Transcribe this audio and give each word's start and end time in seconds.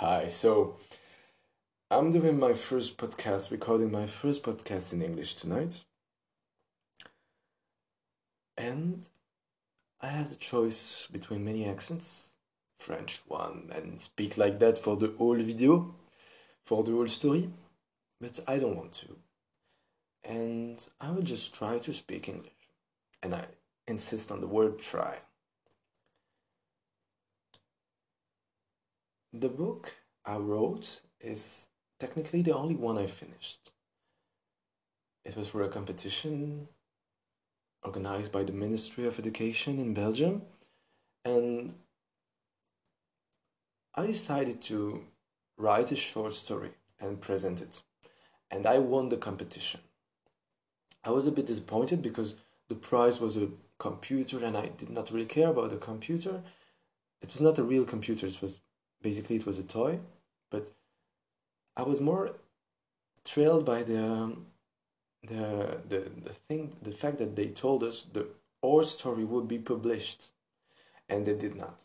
Hi, 0.00 0.28
so 0.28 0.76
I'm 1.90 2.10
doing 2.10 2.38
my 2.38 2.54
first 2.54 2.96
podcast, 2.96 3.50
recording 3.50 3.92
my 3.92 4.06
first 4.06 4.42
podcast 4.42 4.94
in 4.94 5.02
English 5.02 5.34
tonight. 5.34 5.84
And 8.56 9.04
I 10.00 10.06
have 10.06 10.30
the 10.30 10.36
choice 10.36 11.06
between 11.12 11.44
many 11.44 11.68
accents 11.68 12.30
French 12.78 13.20
one, 13.28 13.70
and 13.74 14.00
speak 14.00 14.38
like 14.38 14.58
that 14.60 14.78
for 14.78 14.96
the 14.96 15.12
whole 15.18 15.36
video, 15.36 15.94
for 16.64 16.82
the 16.82 16.92
whole 16.92 17.08
story, 17.08 17.50
but 18.22 18.40
I 18.48 18.58
don't 18.58 18.78
want 18.78 18.94
to. 19.02 19.18
And 20.24 20.78
I 20.98 21.10
will 21.10 21.20
just 21.34 21.54
try 21.54 21.76
to 21.78 21.92
speak 21.92 22.26
English. 22.26 22.70
And 23.22 23.34
I 23.34 23.48
insist 23.86 24.32
on 24.32 24.40
the 24.40 24.46
word 24.46 24.78
try. 24.78 25.18
The 29.32 29.48
book 29.48 29.94
I 30.24 30.36
wrote 30.36 31.02
is 31.20 31.68
technically 32.00 32.42
the 32.42 32.54
only 32.54 32.74
one 32.74 32.98
I 32.98 33.06
finished. 33.06 33.70
It 35.24 35.36
was 35.36 35.48
for 35.48 35.62
a 35.62 35.68
competition 35.68 36.66
organized 37.84 38.32
by 38.32 38.42
the 38.42 38.52
Ministry 38.52 39.06
of 39.06 39.20
Education 39.20 39.78
in 39.78 39.94
Belgium, 39.94 40.42
and 41.24 41.74
I 43.94 44.06
decided 44.06 44.62
to 44.62 45.04
write 45.56 45.92
a 45.92 45.96
short 45.96 46.34
story 46.34 46.72
and 46.98 47.20
present 47.20 47.60
it. 47.60 47.82
And 48.50 48.66
I 48.66 48.78
won 48.78 49.10
the 49.10 49.16
competition. 49.16 49.80
I 51.04 51.10
was 51.10 51.28
a 51.28 51.32
bit 51.32 51.46
disappointed 51.46 52.02
because 52.02 52.36
the 52.68 52.74
prize 52.74 53.20
was 53.20 53.36
a 53.36 53.48
computer 53.78 54.44
and 54.44 54.56
I 54.56 54.70
did 54.76 54.90
not 54.90 55.12
really 55.12 55.26
care 55.26 55.48
about 55.48 55.70
the 55.70 55.76
computer. 55.76 56.42
It 57.22 57.30
was 57.32 57.40
not 57.40 57.58
a 57.58 57.62
real 57.62 57.84
computer, 57.84 58.26
it 58.26 58.42
was 58.42 58.58
basically 59.02 59.36
it 59.36 59.46
was 59.46 59.58
a 59.58 59.62
toy, 59.62 60.00
but 60.50 60.72
I 61.76 61.82
was 61.82 62.00
more 62.00 62.36
thrilled 63.24 63.64
by 63.64 63.82
the 63.82 64.02
um, 64.02 64.46
the 65.22 65.78
the 65.88 66.00
the 66.24 66.32
thing 66.32 66.76
the 66.82 66.92
fact 66.92 67.18
that 67.18 67.36
they 67.36 67.48
told 67.48 67.82
us 67.82 68.02
the 68.02 68.26
our 68.64 68.84
story 68.84 69.24
would 69.24 69.48
be 69.48 69.58
published 69.58 70.28
and 71.08 71.26
they 71.26 71.34
did 71.34 71.56
not. 71.56 71.80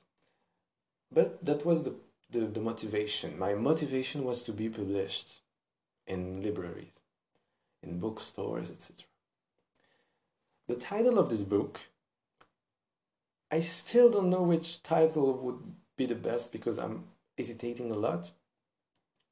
But 1.12 1.46
that 1.46 1.66
was 1.66 1.84
the, 1.84 1.96
the 2.32 2.42
the 2.46 2.60
motivation. 2.60 3.40
My 3.40 3.54
motivation 3.54 4.24
was 4.24 4.44
to 4.44 4.52
be 4.52 4.70
published 4.70 5.40
in 6.08 6.44
libraries 6.44 7.00
in 7.82 8.00
bookstores 8.00 8.70
etc 8.70 9.06
the 10.68 10.76
title 10.76 11.18
of 11.20 11.30
this 11.30 11.42
book 11.42 11.80
i 13.52 13.60
still 13.60 14.10
don't 14.10 14.30
know 14.30 14.44
which 14.44 14.84
title 14.84 15.38
would 15.38 15.60
be 15.98 16.06
the 16.06 16.16
best 16.16 16.52
because 16.52 16.78
i'm 16.78 17.06
hesitating 17.38 17.92
a 17.92 17.96
lot 17.96 18.32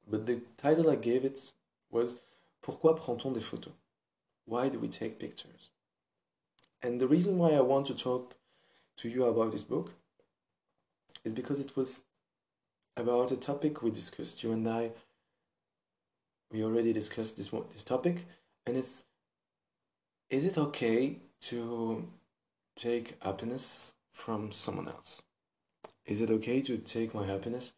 but 0.08 0.26
the 0.26 0.40
title 0.56 0.90
i 0.90 0.96
gave 0.96 1.24
it 1.24 1.52
was 1.90 2.16
pourquoi 2.62 2.94
prend-on 2.94 3.32
des 3.32 3.40
photos 3.40 3.72
why 4.46 4.68
do 4.68 4.78
we 4.78 4.88
take 4.88 5.18
pictures? 5.18 5.70
And 6.82 7.00
the 7.00 7.08
reason 7.08 7.38
why 7.38 7.52
I 7.52 7.60
want 7.60 7.86
to 7.86 7.94
talk 7.94 8.34
to 8.98 9.08
you 9.08 9.24
about 9.24 9.52
this 9.52 9.62
book 9.62 9.92
is 11.24 11.32
because 11.32 11.60
it 11.60 11.76
was 11.76 12.02
about 12.96 13.32
a 13.32 13.36
topic 13.36 13.82
we 13.82 13.90
discussed. 13.90 14.42
You 14.42 14.52
and 14.52 14.68
I, 14.68 14.90
we 16.52 16.62
already 16.62 16.92
discussed 16.92 17.36
this 17.36 17.50
this 17.72 17.84
topic, 17.84 18.26
and 18.66 18.76
it's 18.76 19.04
is 20.28 20.44
it 20.44 20.58
okay 20.58 21.20
to 21.48 22.06
take 22.76 23.16
happiness 23.22 23.92
from 24.12 24.52
someone 24.52 24.88
else? 24.88 25.22
Is 26.06 26.20
it 26.20 26.30
okay 26.30 26.60
to 26.62 26.78
take 26.78 27.14
my 27.14 27.26
happiness 27.26 27.72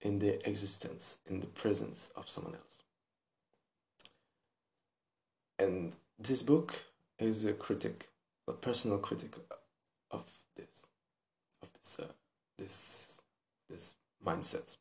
in 0.00 0.18
the 0.18 0.46
existence, 0.48 1.18
in 1.26 1.40
the 1.40 1.46
presence 1.46 2.10
of 2.16 2.28
someone 2.28 2.54
else? 2.54 2.82
and 5.62 5.92
this 6.18 6.42
book 6.42 6.74
is 7.18 7.44
a 7.44 7.52
critic, 7.52 8.08
a 8.48 8.52
personal 8.52 8.98
critic 8.98 9.32
of 10.10 10.24
this, 10.56 10.86
of 11.62 11.68
this, 11.78 11.96
uh, 12.00 12.12
this, 12.58 13.20
this 13.70 13.94
mindset, 14.24 14.76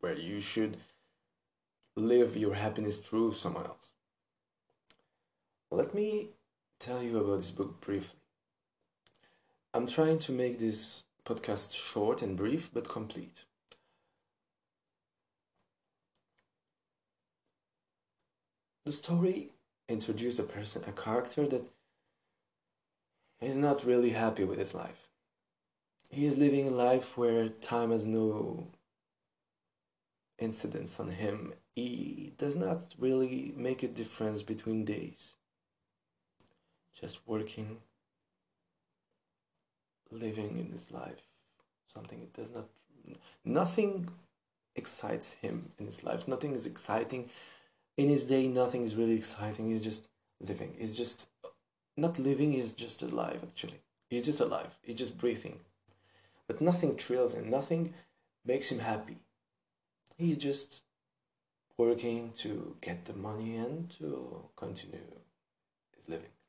where 0.00 0.16
you 0.16 0.40
should 0.40 0.76
live 1.96 2.36
your 2.36 2.54
happiness 2.54 2.98
through 2.98 3.32
someone 3.32 3.64
else. 3.64 3.92
Let 5.70 5.94
me 5.94 6.28
tell 6.78 7.02
you 7.02 7.18
about 7.18 7.40
this 7.40 7.50
book 7.50 7.80
briefly. 7.80 8.20
I'm 9.72 9.86
trying 9.86 10.18
to 10.20 10.32
make 10.32 10.58
this 10.58 11.04
podcast 11.30 11.74
short 11.76 12.22
and 12.22 12.36
brief, 12.36 12.70
but 12.72 12.88
complete. 12.88 13.44
The 18.84 18.92
story 18.92 19.52
introduce 19.88 20.40
a 20.40 20.42
person, 20.42 20.82
a 20.88 20.92
character 20.92 21.46
that 21.46 21.66
is 23.40 23.56
not 23.56 23.84
really 23.84 24.10
happy 24.10 24.42
with 24.44 24.58
his 24.58 24.74
life. 24.74 25.08
He 26.08 26.26
is 26.26 26.36
living 26.36 26.66
a 26.66 26.70
life 26.70 27.16
where 27.16 27.48
time 27.48 27.92
has 27.92 28.06
no 28.06 28.66
incidence 30.38 30.98
on 30.98 31.10
him. 31.10 31.52
He 31.76 32.32
does 32.38 32.56
not 32.56 32.94
really 32.98 33.54
make 33.56 33.84
a 33.84 33.88
difference 33.88 34.42
between 34.42 34.84
days. 34.84 35.34
Just 37.00 37.20
working, 37.26 37.78
living 40.10 40.58
in 40.58 40.72
his 40.72 40.90
life. 40.90 41.22
Something 41.92 42.20
it 42.20 42.34
does 42.34 42.50
not, 42.54 42.68
nothing 43.44 44.08
excites 44.76 45.32
him 45.34 45.72
in 45.78 45.86
his 45.86 46.04
life. 46.04 46.28
Nothing 46.28 46.54
is 46.54 46.66
exciting 46.66 47.28
in 48.00 48.08
his 48.08 48.24
day 48.24 48.46
nothing 48.48 48.84
is 48.84 48.94
really 48.94 49.14
exciting. 49.14 49.70
He's 49.70 49.84
just 49.84 50.08
living. 50.40 50.74
He's 50.78 50.96
just 50.96 51.26
not 51.96 52.18
living 52.18 52.52
he's 52.52 52.72
just 52.72 53.02
alive 53.02 53.40
actually. 53.42 53.80
He's 54.08 54.24
just 54.24 54.40
alive. 54.40 54.78
He's 54.82 54.96
just 54.96 55.18
breathing. 55.18 55.60
But 56.46 56.60
nothing 56.60 56.96
thrills 56.96 57.34
him. 57.34 57.50
Nothing 57.50 57.94
makes 58.44 58.70
him 58.70 58.78
happy. 58.78 59.18
He's 60.16 60.38
just 60.38 60.80
working 61.76 62.32
to 62.38 62.76
get 62.80 63.04
the 63.04 63.12
money 63.12 63.56
and 63.56 63.90
to 63.98 64.44
continue 64.56 65.00
his 65.96 66.08
living 66.08 66.39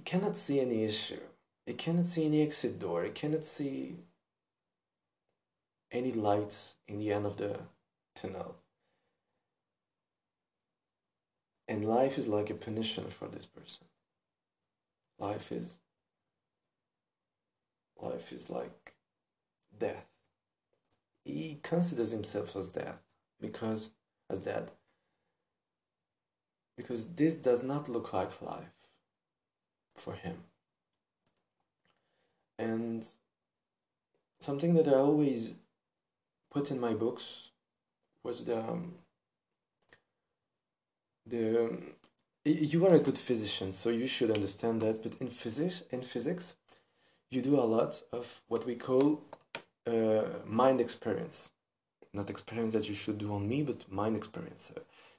he 0.00 0.04
cannot 0.04 0.36
see 0.36 0.60
any 0.60 0.84
issue 0.84 1.20
he 1.66 1.74
cannot 1.74 2.06
see 2.06 2.24
any 2.24 2.42
exit 2.42 2.78
door 2.78 3.04
he 3.04 3.10
cannot 3.10 3.44
see 3.44 3.96
any 5.92 6.12
lights 6.12 6.74
in 6.86 6.98
the 6.98 7.12
end 7.12 7.26
of 7.26 7.36
the 7.36 7.58
tunnel. 8.14 8.56
And 11.66 11.86
life 11.86 12.18
is 12.18 12.26
like 12.26 12.50
a 12.50 12.54
punition 12.54 13.10
for 13.12 13.28
this 13.28 13.46
person. 13.46 13.86
Life 15.18 15.52
is 15.52 15.78
life 18.00 18.32
is 18.32 18.50
like 18.50 18.94
death. 19.78 20.06
He 21.24 21.60
considers 21.62 22.10
himself 22.10 22.56
as 22.56 22.70
death 22.70 22.98
because 23.40 23.90
as 24.28 24.40
dead. 24.40 24.70
Because 26.76 27.06
this 27.06 27.34
does 27.34 27.62
not 27.62 27.88
look 27.88 28.12
like 28.12 28.40
life 28.40 28.79
for 30.00 30.14
him. 30.14 30.38
And 32.58 33.06
something 34.40 34.74
that 34.74 34.88
I 34.88 34.94
always 34.94 35.50
put 36.50 36.70
in 36.70 36.80
my 36.80 36.94
books 36.94 37.50
was 38.24 38.44
the 38.44 38.58
um, 38.58 38.94
the 41.26 41.64
um, 41.64 41.82
you 42.44 42.86
are 42.86 42.94
a 42.94 42.98
good 42.98 43.18
physician, 43.18 43.72
so 43.72 43.90
you 43.90 44.08
should 44.08 44.30
understand 44.30 44.80
that. 44.82 45.02
But 45.02 45.14
in 45.20 45.28
physics, 45.28 45.82
in 45.90 46.02
physics, 46.02 46.54
you 47.30 47.42
do 47.42 47.60
a 47.60 47.70
lot 47.76 48.02
of 48.12 48.26
what 48.48 48.66
we 48.66 48.74
call 48.74 49.22
uh, 49.86 50.22
mind 50.46 50.80
experience, 50.80 51.50
not 52.12 52.30
experience 52.30 52.72
that 52.74 52.88
you 52.88 52.94
should 52.94 53.18
do 53.18 53.32
on 53.32 53.48
me, 53.48 53.62
but 53.62 53.90
mind 53.90 54.16
experience. 54.16 54.72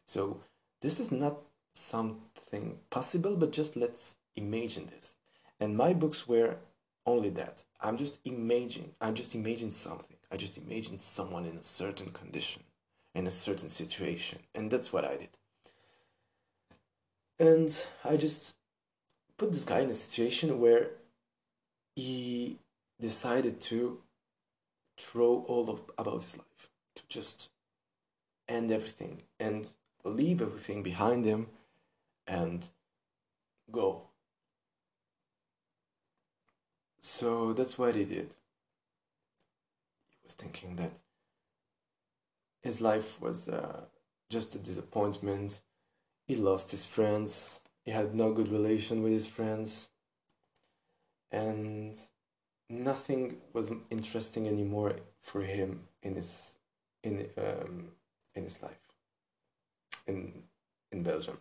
So 0.06 0.41
this 0.81 1.00
is 1.00 1.11
not 1.11 1.38
something 1.73 2.79
possible, 2.89 3.35
but 3.35 3.51
just 3.51 3.75
let's 3.75 4.15
imagine 4.36 4.88
this. 4.88 5.13
And 5.60 5.78
my 5.78 5.94
books 5.94 6.28
were 6.28 6.57
only 7.06 7.30
that. 7.31 7.63
I'm 7.80 7.98
just 7.98 8.19
imagining. 8.25 8.92
I'm 9.00 9.16
just 9.16 9.36
imagining 9.36 9.74
something. 9.74 10.18
I 10.31 10.38
just 10.38 10.57
imagined 10.57 11.01
someone 11.01 11.45
in 11.45 11.57
a 11.57 11.63
certain 11.63 12.12
condition, 12.12 12.63
in 13.13 13.28
a 13.28 13.31
certain 13.31 13.69
situation, 13.69 14.39
and 14.56 14.72
that's 14.72 14.94
what 14.94 15.06
I 15.06 15.18
did. 15.18 15.30
And 17.39 17.78
I 18.06 18.18
just 18.18 18.56
put 19.38 19.51
this 19.51 19.63
guy 19.63 19.80
in 19.80 19.89
a 19.89 19.95
situation 19.95 20.60
where 20.60 20.92
he 21.95 22.60
decided 23.00 23.60
to 23.62 24.00
throw 24.98 25.44
all 25.48 25.69
of 25.69 25.81
about 25.98 26.22
his 26.22 26.38
life, 26.38 26.69
to 26.95 27.01
just 27.10 27.50
end 28.48 28.72
everything 28.72 29.24
and 29.39 29.68
leave 30.04 30.42
everything 30.42 30.83
behind 30.83 31.25
him 31.25 31.48
and 32.28 32.69
go 33.72 34.04
So 37.21 37.53
that's 37.53 37.77
what 37.77 37.94
he 37.94 38.03
did. 38.03 38.29
He 40.09 40.18
was 40.23 40.33
thinking 40.33 40.75
that 40.77 40.94
his 42.63 42.81
life 42.81 43.21
was 43.21 43.47
uh, 43.47 43.81
just 44.31 44.56
a 44.56 44.57
disappointment. 44.57 45.59
He 46.25 46.35
lost 46.35 46.71
his 46.71 46.83
friends. 46.83 47.59
He 47.85 47.91
had 47.91 48.15
no 48.15 48.33
good 48.33 48.47
relation 48.47 49.03
with 49.03 49.12
his 49.12 49.27
friends. 49.27 49.89
And 51.31 51.95
nothing 52.68 53.38
was 53.53 53.69
interesting 53.91 54.47
anymore 54.47 54.95
for 55.21 55.44
him 55.44 55.81
in 56.01 56.15
his 56.15 56.53
in 57.03 57.29
um, 57.38 57.89
in 58.33 58.45
his 58.45 58.63
life 58.63 58.85
in 60.07 60.41
in 60.91 61.03
Belgium. 61.03 61.38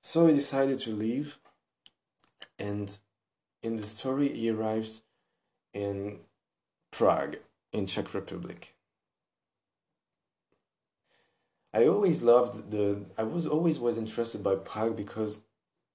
So 0.00 0.26
he 0.26 0.34
decided 0.34 0.80
to 0.80 0.90
leave, 0.90 1.38
and 2.58 2.90
in 3.62 3.76
the 3.76 3.86
story 3.86 4.28
he 4.34 4.50
arrives 4.50 5.02
in 5.72 6.18
Prague 6.90 7.36
in 7.72 7.86
Czech 7.86 8.14
Republic. 8.14 8.74
I 11.72 11.86
always 11.86 12.22
loved 12.22 12.70
the 12.70 13.06
I 13.16 13.22
was 13.22 13.46
always 13.46 13.78
was 13.78 13.96
interested 13.96 14.42
by 14.42 14.56
Prague 14.56 14.96
because 14.96 15.40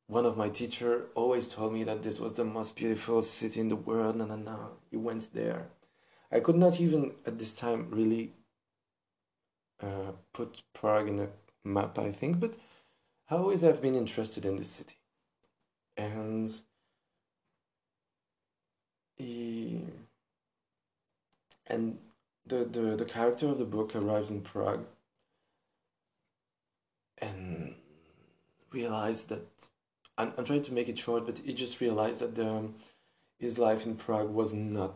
one 0.07 0.25
of 0.25 0.37
my 0.37 0.49
teacher 0.49 1.07
always 1.15 1.47
told 1.47 1.73
me 1.73 1.83
that 1.83 2.03
this 2.03 2.19
was 2.19 2.33
the 2.33 2.45
most 2.45 2.75
beautiful 2.75 3.21
city 3.21 3.59
in 3.59 3.69
the 3.69 3.75
world 3.75 4.15
and 4.15 4.45
na 4.45 4.57
he 4.89 4.97
went 4.97 5.33
there. 5.33 5.67
I 6.31 6.39
could 6.39 6.55
not 6.55 6.79
even 6.79 7.11
at 7.25 7.39
this 7.39 7.53
time 7.53 7.87
really 7.89 8.33
uh, 9.81 10.13
put 10.33 10.63
Prague 10.73 11.07
in 11.09 11.19
a 11.19 11.29
map, 11.63 11.97
I 11.99 12.11
think, 12.11 12.39
but 12.39 12.53
I 13.29 13.35
always 13.35 13.61
have 13.61 13.81
been 13.81 13.95
interested 13.95 14.45
in 14.45 14.55
this 14.55 14.69
city. 14.69 14.95
And 15.97 16.49
he, 19.17 19.81
and 21.67 21.97
the, 22.45 22.65
the, 22.65 22.95
the 22.95 23.05
character 23.05 23.47
of 23.47 23.57
the 23.57 23.65
book 23.65 23.95
arrives 23.95 24.29
in 24.29 24.41
Prague 24.41 24.85
and 27.17 27.75
realized 28.71 29.29
that 29.29 29.47
I'm, 30.17 30.33
I'm 30.37 30.45
trying 30.45 30.63
to 30.63 30.73
make 30.73 30.89
it 30.89 30.97
short, 30.97 31.25
but 31.25 31.39
he 31.39 31.53
just 31.53 31.81
realized 31.81 32.19
that 32.19 32.35
the, 32.35 32.69
his 33.39 33.57
life 33.57 33.85
in 33.85 33.95
Prague 33.95 34.29
was 34.29 34.53
not 34.53 34.95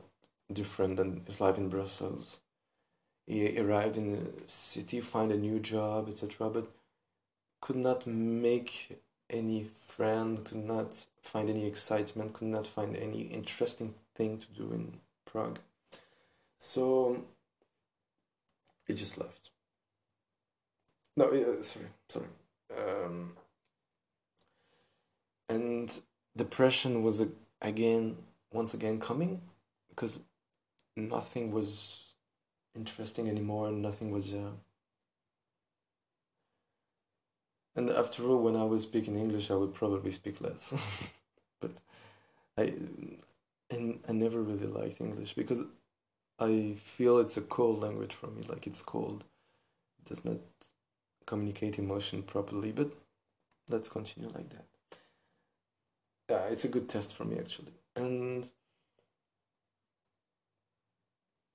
different 0.52 0.98
than 0.98 1.22
his 1.26 1.40
life 1.42 1.58
in 1.58 1.70
Brussels. 1.70 2.40
He 3.26 3.60
arrived 3.60 3.96
in 3.96 4.12
the 4.12 4.32
city, 4.48 5.02
find 5.02 5.32
a 5.32 5.38
new 5.38 5.60
job, 5.60 6.10
etc., 6.10 6.50
but 6.50 6.72
could 7.62 7.76
not 7.76 8.08
make 8.08 9.00
any 9.30 9.68
friend, 9.88 10.44
could 10.44 10.64
not 10.64 11.06
find 11.22 11.50
any 11.50 11.68
excitement, 11.68 12.34
could 12.34 12.48
not 12.48 12.66
find 12.66 12.96
any 12.96 13.22
interesting 13.22 13.94
thing 14.20 14.38
to 14.38 14.48
do 14.62 14.74
in 14.74 14.98
Prague. 15.26 15.60
So 16.60 17.24
he 18.86 18.94
just 18.94 19.18
left. 19.18 19.50
No, 21.16 21.26
uh, 21.26 21.64
sorry, 21.64 21.86
sorry. 22.10 22.28
Um, 22.78 23.32
and 25.48 25.90
depression 26.36 27.02
was 27.02 27.24
again, 27.62 28.18
once 28.52 28.74
again 28.74 29.00
coming 29.00 29.42
because 29.90 30.20
nothing 30.98 31.52
was 31.52 32.04
interesting 32.76 33.30
anymore, 33.30 33.70
and 33.70 33.82
nothing 33.82 34.12
was. 34.12 34.34
Uh... 34.34 34.52
And 37.76 37.90
after 37.90 38.24
all, 38.28 38.42
when 38.44 38.58
I 38.58 38.66
was 38.66 38.84
speaking 38.84 39.16
English, 39.16 39.50
I 39.50 39.56
would 39.56 39.74
probably 39.74 40.12
speak 40.12 40.42
less. 40.42 40.74
but 41.62 41.72
I, 42.58 42.74
and 43.70 44.00
I 44.08 44.14
never 44.14 44.42
really 44.42 44.68
liked 44.68 45.00
English 45.00 45.34
because 45.34 45.62
I 46.40 46.76
feel 46.84 47.20
it's 47.20 47.38
a 47.38 47.42
cold 47.42 47.82
language 47.82 48.14
for 48.14 48.28
me. 48.28 48.44
Like 48.48 48.66
it's 48.66 48.82
cold, 48.82 49.24
it 50.00 50.10
does 50.10 50.26
not 50.26 50.38
communicate 51.26 51.78
emotion 51.78 52.24
properly. 52.24 52.72
But 52.72 52.92
let's 53.70 53.90
continue 53.90 54.30
like 54.30 54.50
that. 54.50 54.66
Yeah, 56.30 56.44
it's 56.46 56.64
a 56.64 56.70
good 56.70 56.90
test 56.90 57.14
for 57.14 57.26
me 57.26 57.38
actually. 57.38 57.74
And 57.96 58.50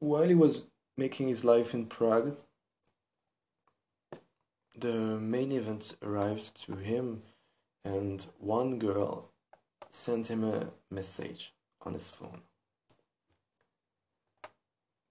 while 0.01 0.29
he 0.29 0.35
was 0.35 0.63
making 0.97 1.29
his 1.29 1.45
life 1.45 1.75
in 1.75 1.87
Prague, 1.87 2.37
the 4.77 4.93
main 4.93 5.53
event 5.53 5.97
arrived 6.03 6.65
to 6.67 6.77
him, 6.77 7.23
and 7.85 8.27
one 8.39 8.79
girl 8.79 9.31
sent 9.91 10.27
him 10.27 10.43
a 10.43 10.71
message 10.91 11.53
on 11.85 11.93
his 11.93 12.09
phone. 12.09 12.41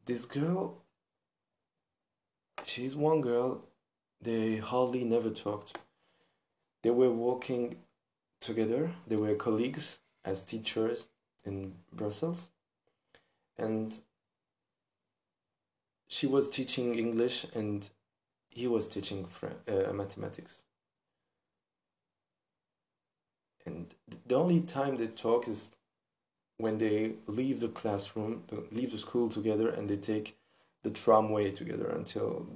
This 0.06 0.25
girl, 0.25 0.81
she's 2.66 2.96
one 2.96 3.22
girl, 3.22 3.62
they 4.22 4.58
hardly 4.58 5.04
never 5.04 5.30
talked. 5.30 5.78
They 6.81 6.90
were 6.90 7.12
working 7.12 7.78
together, 8.42 8.92
they 9.08 9.16
were 9.16 9.36
colleagues 9.36 10.00
as 10.25 10.44
teachers 10.44 11.08
in 11.46 11.75
Brussels, 11.94 12.50
and 13.58 13.94
she 16.08 16.28
was 16.28 16.50
teaching 16.50 16.96
English 16.96 17.46
and 17.54 17.90
he 18.50 18.68
was 18.68 18.88
teaching 18.88 19.28
uh, 19.68 19.94
mathematics. 19.94 20.60
And 23.66 23.94
the 24.28 24.36
only 24.36 24.62
time 24.62 24.98
they 24.98 25.08
talk 25.08 25.48
is 25.48 25.69
when 26.58 26.78
they 26.78 27.16
leave 27.28 27.60
the 27.60 27.68
classroom, 27.68 28.44
leave 28.72 28.92
the 28.92 28.98
school 28.98 29.30
together, 29.30 29.70
and 29.70 29.90
they 29.90 29.98
take 29.98 30.38
the 30.84 30.90
tramway 30.90 31.52
together 31.52 31.88
until 31.90 32.48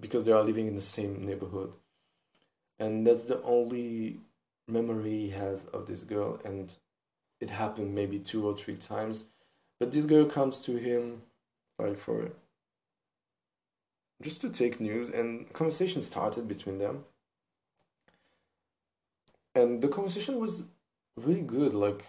because 0.00 0.24
they 0.24 0.32
are 0.32 0.44
living 0.44 0.66
in 0.66 0.74
the 0.74 0.80
same 0.80 1.24
neighborhood. 1.24 1.72
And 2.78 3.06
that's 3.06 3.26
the 3.26 3.42
only 3.42 4.20
memory 4.68 5.10
he 5.10 5.30
has 5.30 5.64
of 5.72 5.86
this 5.86 6.02
girl, 6.04 6.40
and 6.44 6.74
it 7.40 7.50
happened 7.50 7.94
maybe 7.94 8.18
two 8.18 8.46
or 8.46 8.56
three 8.56 8.76
times. 8.76 9.24
But 9.80 9.92
this 9.92 10.04
girl 10.04 10.26
comes 10.26 10.58
to 10.60 10.76
him 10.76 11.22
like 11.78 11.98
for 11.98 12.32
just 14.20 14.40
to 14.40 14.50
take 14.50 14.80
news, 14.80 15.10
and 15.10 15.52
conversation 15.52 16.02
started 16.02 16.48
between 16.48 16.78
them. 16.78 17.04
And 19.54 19.80
the 19.80 19.88
conversation 19.88 20.38
was 20.38 20.64
really 21.16 21.42
good. 21.42 21.74
Like, 21.74 22.04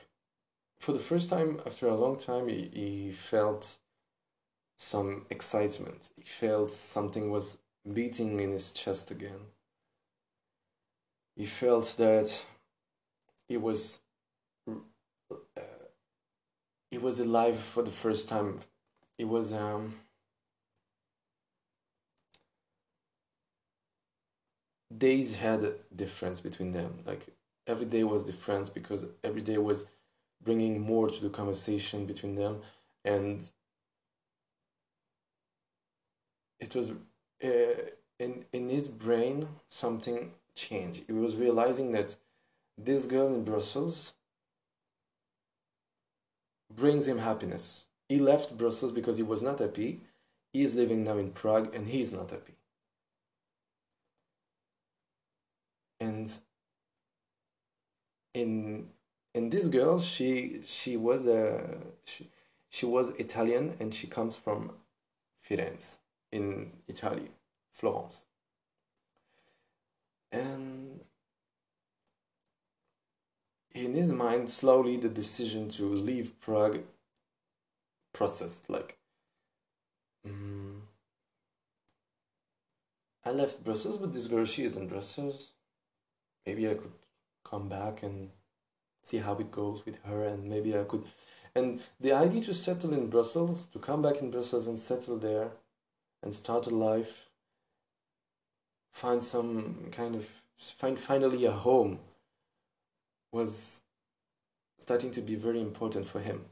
for 0.79 0.93
the 0.93 0.99
first 0.99 1.29
time 1.29 1.61
after 1.65 1.87
a 1.87 1.95
long 1.95 2.17
time, 2.19 2.47
he, 2.47 2.69
he 2.73 3.11
felt 3.11 3.77
some 4.77 5.25
excitement. 5.29 6.09
He 6.15 6.23
felt 6.23 6.71
something 6.71 7.29
was 7.31 7.59
beating 7.93 8.39
in 8.39 8.49
his 8.51 8.71
chest 8.73 9.11
again. 9.11 9.41
He 11.35 11.47
felt 11.47 11.95
that 11.97 12.45
he 13.49 13.57
was 13.57 13.99
uh, 15.37 15.61
he 16.91 16.97
was 16.99 17.19
alive 17.19 17.59
for 17.59 17.81
the 17.81 17.89
first 17.91 18.27
time. 18.29 18.61
He 19.17 19.23
was 19.25 19.51
um 19.53 19.95
days 24.95 25.35
had 25.35 25.63
a 25.63 25.73
difference 25.95 26.39
between 26.41 26.71
them. 26.71 26.99
Like 27.05 27.25
every 27.67 27.85
day 27.85 28.03
was 28.03 28.23
different 28.23 28.73
because 28.73 29.05
every 29.23 29.41
day 29.41 29.57
was 29.57 29.85
bringing 30.43 30.79
more 30.81 31.09
to 31.09 31.21
the 31.21 31.29
conversation 31.29 32.05
between 32.05 32.35
them, 32.35 32.61
and 33.05 33.49
it 36.59 36.75
was 36.75 36.91
uh, 37.43 37.89
in 38.19 38.45
in 38.51 38.69
his 38.69 38.87
brain 38.87 39.47
something 39.69 40.31
changed. 40.55 41.03
He 41.07 41.13
was 41.13 41.35
realizing 41.35 41.91
that 41.93 42.15
this 42.77 43.05
girl 43.05 43.27
in 43.33 43.43
Brussels 43.43 44.13
brings 46.73 47.05
him 47.07 47.19
happiness. 47.19 47.85
He 48.07 48.19
left 48.19 48.57
Brussels 48.57 48.91
because 48.91 49.17
he 49.17 49.23
was 49.23 49.41
not 49.41 49.59
happy. 49.59 50.01
He 50.53 50.63
is 50.63 50.73
living 50.73 51.03
now 51.03 51.17
in 51.17 51.31
Prague 51.31 51.73
and 51.75 51.87
he 51.87 52.01
is 52.01 52.11
not 52.11 52.31
happy. 52.31 52.53
and 55.99 56.31
in 58.33 58.87
in 59.33 59.49
this 59.49 59.67
girl 59.67 59.99
she 59.99 60.61
she 60.65 60.97
was 60.97 61.27
a 61.27 61.77
she, 62.05 62.29
she 62.69 62.85
was 62.85 63.09
Italian 63.17 63.75
and 63.79 63.93
she 63.93 64.07
comes 64.07 64.35
from 64.35 64.71
Firenze 65.47 65.97
in 66.31 66.71
Italy, 66.87 67.31
Florence. 67.73 68.23
And 70.31 71.01
in 73.71 73.95
his 73.95 74.11
mind, 74.11 74.49
slowly 74.49 74.97
the 74.97 75.09
decision 75.09 75.69
to 75.69 75.87
leave 75.87 76.39
Prague 76.39 76.81
processed. 78.13 78.69
Like, 78.69 78.99
mm, 80.27 80.81
I 83.25 83.31
left 83.31 83.63
Brussels, 83.63 83.97
but 83.97 84.13
this 84.13 84.27
girl, 84.27 84.45
she 84.45 84.65
is 84.65 84.75
in 84.75 84.87
Brussels 84.87 85.53
maybe 86.49 86.67
I 86.67 86.73
could 86.73 86.91
come 87.43 87.69
back 87.69 88.01
and 88.01 88.29
see 89.03 89.17
how 89.17 89.35
it 89.35 89.51
goes 89.51 89.85
with 89.85 89.97
her, 90.03 90.25
and 90.25 90.49
maybe 90.49 90.77
I 90.77 90.83
could 90.83 91.05
And 91.55 91.81
the 91.99 92.13
idea 92.13 92.41
to 92.43 92.53
settle 92.53 92.93
in 92.93 93.09
Brussels, 93.09 93.65
to 93.73 93.79
come 93.79 94.01
back 94.01 94.21
in 94.21 94.31
Brussels 94.31 94.67
and 94.67 94.79
settle 94.79 95.17
there 95.17 95.51
and 96.21 96.33
start 96.33 96.67
a 96.67 96.69
life, 96.69 97.29
find 98.91 99.23
some 99.23 99.87
kind 99.91 100.15
of, 100.15 100.25
find 100.57 100.99
finally 100.99 101.45
a 101.45 101.51
home, 101.51 101.99
was 103.31 103.79
starting 104.79 105.11
to 105.11 105.21
be 105.21 105.35
very 105.35 105.61
important 105.61 106.07
for 106.07 106.19
him. 106.19 106.45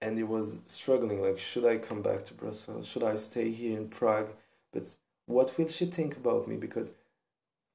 And 0.00 0.16
he 0.16 0.22
was 0.22 0.58
struggling 0.66 1.20
like, 1.20 1.38
should 1.38 1.64
I 1.64 1.78
come 1.78 2.02
back 2.02 2.24
to 2.26 2.34
Brussels? 2.34 2.86
Should 2.86 3.02
I 3.02 3.16
stay 3.16 3.50
here 3.50 3.76
in 3.76 3.88
Prague? 3.88 4.30
But 4.72 4.94
what 5.26 5.58
will 5.58 5.68
she 5.68 5.86
think 5.86 6.16
about 6.16 6.46
me? 6.46 6.56
Because 6.56 6.92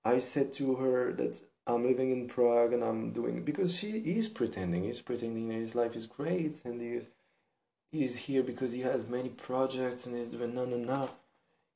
I 0.06 0.20
said 0.20 0.54
to 0.54 0.76
her 0.76 1.12
that 1.14 1.42
I'm 1.66 1.86
living 1.86 2.12
in 2.12 2.28
Prague 2.28 2.74
and 2.74 2.84
I'm 2.84 3.12
doing 3.12 3.44
because 3.44 3.76
she 3.76 3.92
is 3.92 4.28
pretending. 4.28 4.84
He's 4.84 5.02
pretending 5.02 5.50
his 5.50 5.76
life 5.76 5.96
is 5.96 6.06
great 6.06 6.64
and 6.66 6.82
he's 6.82 7.10
he's 7.92 8.18
here 8.18 8.44
because 8.44 8.74
he 8.74 8.82
has 8.82 9.08
many 9.08 9.30
projects 9.30 10.06
and 10.06 10.16
he's 10.16 10.30
doing 10.30 10.54
no 10.54 10.66
no 10.66 10.78
no. 10.78 11.10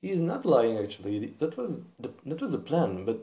He 0.01 0.11
is 0.11 0.21
not 0.21 0.45
lying 0.45 0.77
actually. 0.77 1.33
That 1.39 1.57
was 1.57 1.81
the 1.99 2.11
that 2.25 2.41
was 2.41 2.51
the 2.51 2.57
plan, 2.57 3.05
but 3.05 3.19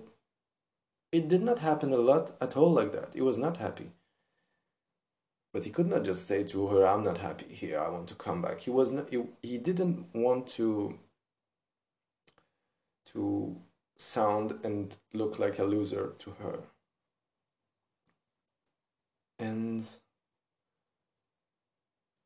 it 1.12 1.28
did 1.28 1.42
not 1.42 1.58
happen 1.58 1.92
a 1.92 1.98
lot 1.98 2.34
at 2.40 2.56
all 2.56 2.72
like 2.72 2.92
that. 2.92 3.10
He 3.12 3.20
was 3.20 3.36
not 3.36 3.58
happy. 3.58 3.90
But 5.52 5.64
he 5.64 5.70
could 5.70 5.86
not 5.86 6.02
just 6.02 6.26
say 6.26 6.42
to 6.44 6.66
her, 6.68 6.84
"I'm 6.84 7.04
not 7.04 7.18
happy 7.18 7.46
here. 7.54 7.78
I 7.78 7.88
want 7.88 8.08
to 8.08 8.14
come 8.14 8.42
back." 8.42 8.60
He 8.60 8.70
was 8.70 8.90
not. 8.90 9.10
He, 9.10 9.22
he 9.42 9.58
didn't 9.58 10.06
want 10.12 10.48
to 10.56 10.98
to 13.12 13.56
sound 13.96 14.58
and 14.62 14.96
look 15.12 15.38
like 15.38 15.58
a 15.58 15.64
loser 15.64 16.12
to 16.18 16.30
her. 16.42 16.58
And 19.38 19.84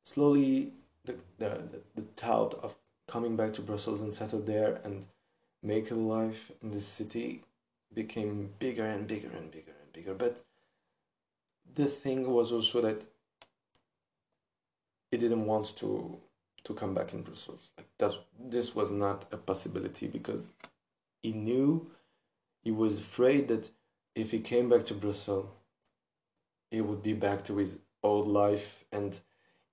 slowly, 0.04 0.72
the, 1.04 1.16
the, 1.38 1.62
the 1.94 2.02
thought 2.16 2.58
of 2.62 2.76
coming 3.06 3.36
back 3.36 3.54
to 3.54 3.62
Brussels 3.62 4.00
and 4.00 4.12
settle 4.12 4.40
there 4.40 4.80
and 4.84 5.06
make 5.62 5.90
a 5.90 5.94
life 5.94 6.52
in 6.62 6.70
the 6.70 6.80
city 6.80 7.42
became 7.94 8.50
bigger 8.58 8.84
and 8.84 9.06
bigger 9.06 9.30
and 9.36 9.50
bigger 9.50 9.72
and 9.82 9.92
bigger. 9.92 10.14
But 10.14 10.42
the 11.74 11.86
thing 11.86 12.30
was 12.30 12.52
also 12.52 12.80
that 12.82 13.02
he 15.10 15.16
didn't 15.16 15.46
want 15.46 15.76
to 15.78 16.18
to 16.64 16.74
come 16.74 16.92
back 16.92 17.14
in 17.14 17.22
Brussels. 17.22 17.70
Like 17.76 17.86
that's 17.96 18.18
this 18.38 18.74
was 18.74 18.90
not 18.90 19.24
a 19.32 19.36
possibility 19.36 20.06
because 20.06 20.50
he 21.22 21.32
knew 21.32 21.90
he 22.62 22.70
was 22.70 22.98
afraid 22.98 23.48
that 23.48 23.70
if 24.14 24.30
he 24.30 24.40
came 24.40 24.68
back 24.68 24.84
to 24.86 24.94
Brussels, 24.94 25.48
he 26.70 26.80
would 26.80 27.02
be 27.02 27.12
back 27.14 27.44
to 27.44 27.56
his 27.56 27.78
old 28.02 28.28
life, 28.28 28.84
and 28.92 29.20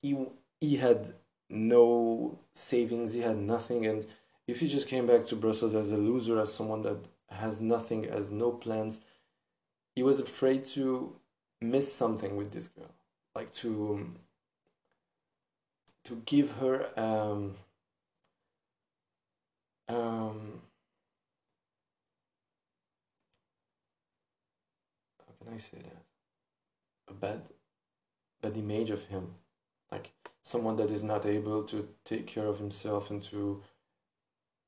he 0.01 0.27
he 0.61 0.77
had 0.77 1.13
no 1.49 2.39
savings, 2.53 3.13
he 3.13 3.19
had 3.21 3.37
nothing, 3.37 3.85
and 3.85 4.05
if 4.47 4.59
he 4.59 4.67
just 4.67 4.87
came 4.87 5.07
back 5.07 5.25
to 5.27 5.35
Brussels 5.35 5.75
as 5.75 5.91
a 5.91 5.97
loser, 5.97 6.39
as 6.39 6.53
someone 6.53 6.83
that 6.83 7.05
has 7.29 7.59
nothing, 7.59 8.03
has 8.03 8.29
no 8.29 8.51
plans, 8.51 8.99
he 9.95 10.03
was 10.03 10.19
afraid 10.19 10.65
to 10.67 11.15
miss 11.61 11.93
something 11.93 12.35
with 12.35 12.51
this 12.51 12.67
girl, 12.67 12.91
like 13.35 13.51
to 13.53 14.11
to 16.03 16.21
give 16.25 16.51
her 16.51 16.87
um, 16.99 17.55
um, 19.87 20.61
I 25.53 25.57
say 25.57 25.77
that? 25.83 26.03
A 27.07 27.13
bad, 27.13 27.41
bad 28.41 28.57
image 28.57 28.89
of 28.89 29.03
him, 29.05 29.35
like 29.91 30.11
someone 30.41 30.75
that 30.77 30.91
is 30.91 31.03
not 31.03 31.25
able 31.25 31.63
to 31.63 31.87
take 32.03 32.27
care 32.27 32.47
of 32.47 32.59
himself 32.59 33.09
and 33.09 33.21
to 33.23 33.61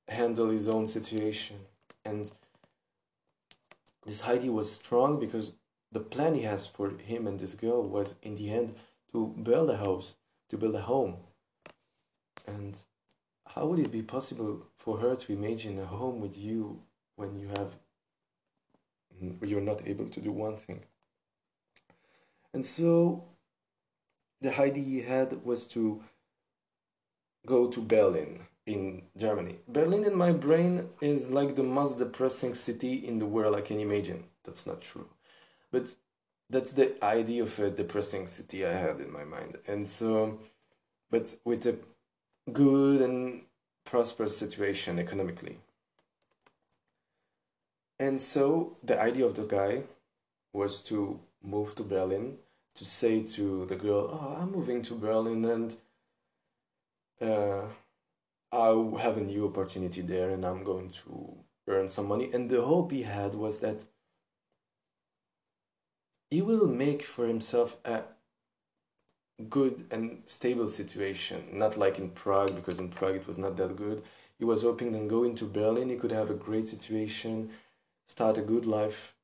handle 0.08 0.50
his 0.50 0.68
own 0.68 0.88
situation. 0.88 1.58
And 2.06 2.32
this 4.06 4.22
Heidi 4.22 4.50
was 4.50 4.72
strong 4.72 5.20
because 5.20 5.54
the 5.92 6.00
plan 6.00 6.36
he 6.36 6.44
has 6.44 6.68
for 6.68 6.92
him 6.92 7.28
and 7.28 7.40
this 7.40 7.54
girl 7.54 7.84
was 7.84 8.16
in 8.22 8.36
the 8.36 8.52
end 8.52 8.76
to 9.12 9.36
build 9.42 9.70
a 9.70 9.78
house, 9.78 10.16
to 10.50 10.58
build 10.58 10.76
a 10.76 10.82
home. 10.82 11.18
And 12.46 12.78
how 13.48 13.66
would 13.66 13.80
it 13.80 13.92
be 13.92 14.02
possible 14.02 14.68
for 14.76 15.00
her 15.00 15.16
to 15.16 15.34
imagine 15.34 15.80
a 15.80 15.86
home 15.86 16.22
with 16.22 16.38
you 16.38 16.82
when 17.16 17.38
you 17.38 17.48
have 17.50 17.78
Mm, 19.24 19.48
you're 19.48 19.62
not 19.62 19.88
able 19.88 20.08
to 20.10 20.22
do 20.22 20.32
one 20.32 20.58
thing. 20.58 20.82
And 22.54 22.66
so 22.66 23.26
the 24.42 24.58
idea 24.60 24.84
he 24.84 25.02
had 25.02 25.44
was 25.44 25.66
to 25.68 26.04
go 27.46 27.68
to 27.68 27.82
Berlin 27.82 28.42
in 28.66 29.04
Germany. 29.18 29.60
Berlin 29.68 30.04
in 30.04 30.16
my 30.16 30.32
brain 30.32 30.90
is 31.02 31.30
like 31.30 31.56
the 31.56 31.64
most 31.64 31.98
depressing 31.98 32.54
city 32.54 32.94
in 32.94 33.20
the 33.20 33.26
world 33.26 33.56
I 33.56 33.62
can 33.62 33.80
imagine. 33.80 34.26
That's 34.44 34.68
not 34.68 34.82
true. 34.82 35.08
But 35.72 35.94
that's 36.50 36.74
the 36.74 37.04
idea 37.04 37.44
of 37.44 37.58
a 37.60 37.70
depressing 37.70 38.28
city 38.28 38.66
I 38.66 38.74
had 38.74 39.00
in 39.00 39.12
my 39.12 39.24
mind. 39.24 39.58
And 39.68 39.88
so, 39.88 40.40
but 41.10 41.36
with 41.46 41.66
a 41.66 41.78
good 42.52 43.02
and 43.02 43.44
prosperous 43.86 44.38
situation 44.38 45.00
economically. 45.00 45.60
And 48.00 48.22
so 48.22 48.78
the 48.84 49.00
idea 49.00 49.26
of 49.26 49.36
the 49.36 49.46
guy 49.46 49.84
was 50.54 50.82
to 50.84 51.20
move 51.44 51.76
to 51.76 51.84
Berlin, 51.84 52.38
to 52.76 52.86
say 52.86 53.24
to 53.24 53.66
the 53.66 53.76
girl, 53.76 54.10
"Oh, 54.14 54.38
I'm 54.40 54.52
moving 54.52 54.84
to 54.84 54.96
Berlin, 54.96 55.46
and 55.46 55.76
uh, 57.22 57.66
I'll 58.52 58.96
have 58.98 59.18
a 59.18 59.22
new 59.22 59.48
opportunity 59.48 60.02
there, 60.02 60.30
and 60.30 60.46
I'm 60.46 60.64
going 60.64 60.92
to 61.04 61.38
earn 61.68 61.90
some 61.90 62.08
money." 62.08 62.30
And 62.34 62.50
the 62.50 62.62
hope 62.62 62.92
he 62.92 63.04
had 63.04 63.34
was 63.36 63.60
that 63.60 63.84
he 66.30 66.42
will 66.42 66.68
make 66.68 67.04
for 67.04 67.26
himself 67.28 67.78
a 67.84 68.04
good 69.50 69.86
and 69.92 70.24
stable 70.26 70.70
situation, 70.70 71.44
not 71.54 71.78
like 71.78 72.00
in 72.00 72.10
Prague, 72.10 72.56
because 72.56 72.80
in 72.80 72.90
Prague 72.90 73.16
it 73.16 73.28
was 73.28 73.38
not 73.38 73.58
that 73.58 73.76
good. 73.76 74.04
He 74.40 74.46
was 74.46 74.62
hoping 74.62 74.92
then 74.92 75.08
going 75.08 75.36
to 75.36 75.46
Berlin, 75.46 75.90
he 75.90 75.96
could 75.96 76.12
have 76.12 76.30
a 76.30 76.36
great 76.36 76.68
situation 76.68 77.52
start 78.08 78.38
a 78.38 78.42
good 78.42 78.66
life, 78.66 79.16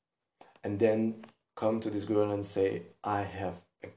and 0.63 0.79
then 0.79 1.25
come 1.55 1.79
to 1.79 1.89
this 1.89 2.03
girl 2.05 2.31
and 2.31 2.45
say, 2.45 2.83
I 3.03 3.21
have 3.23 3.55
a 3.83 3.89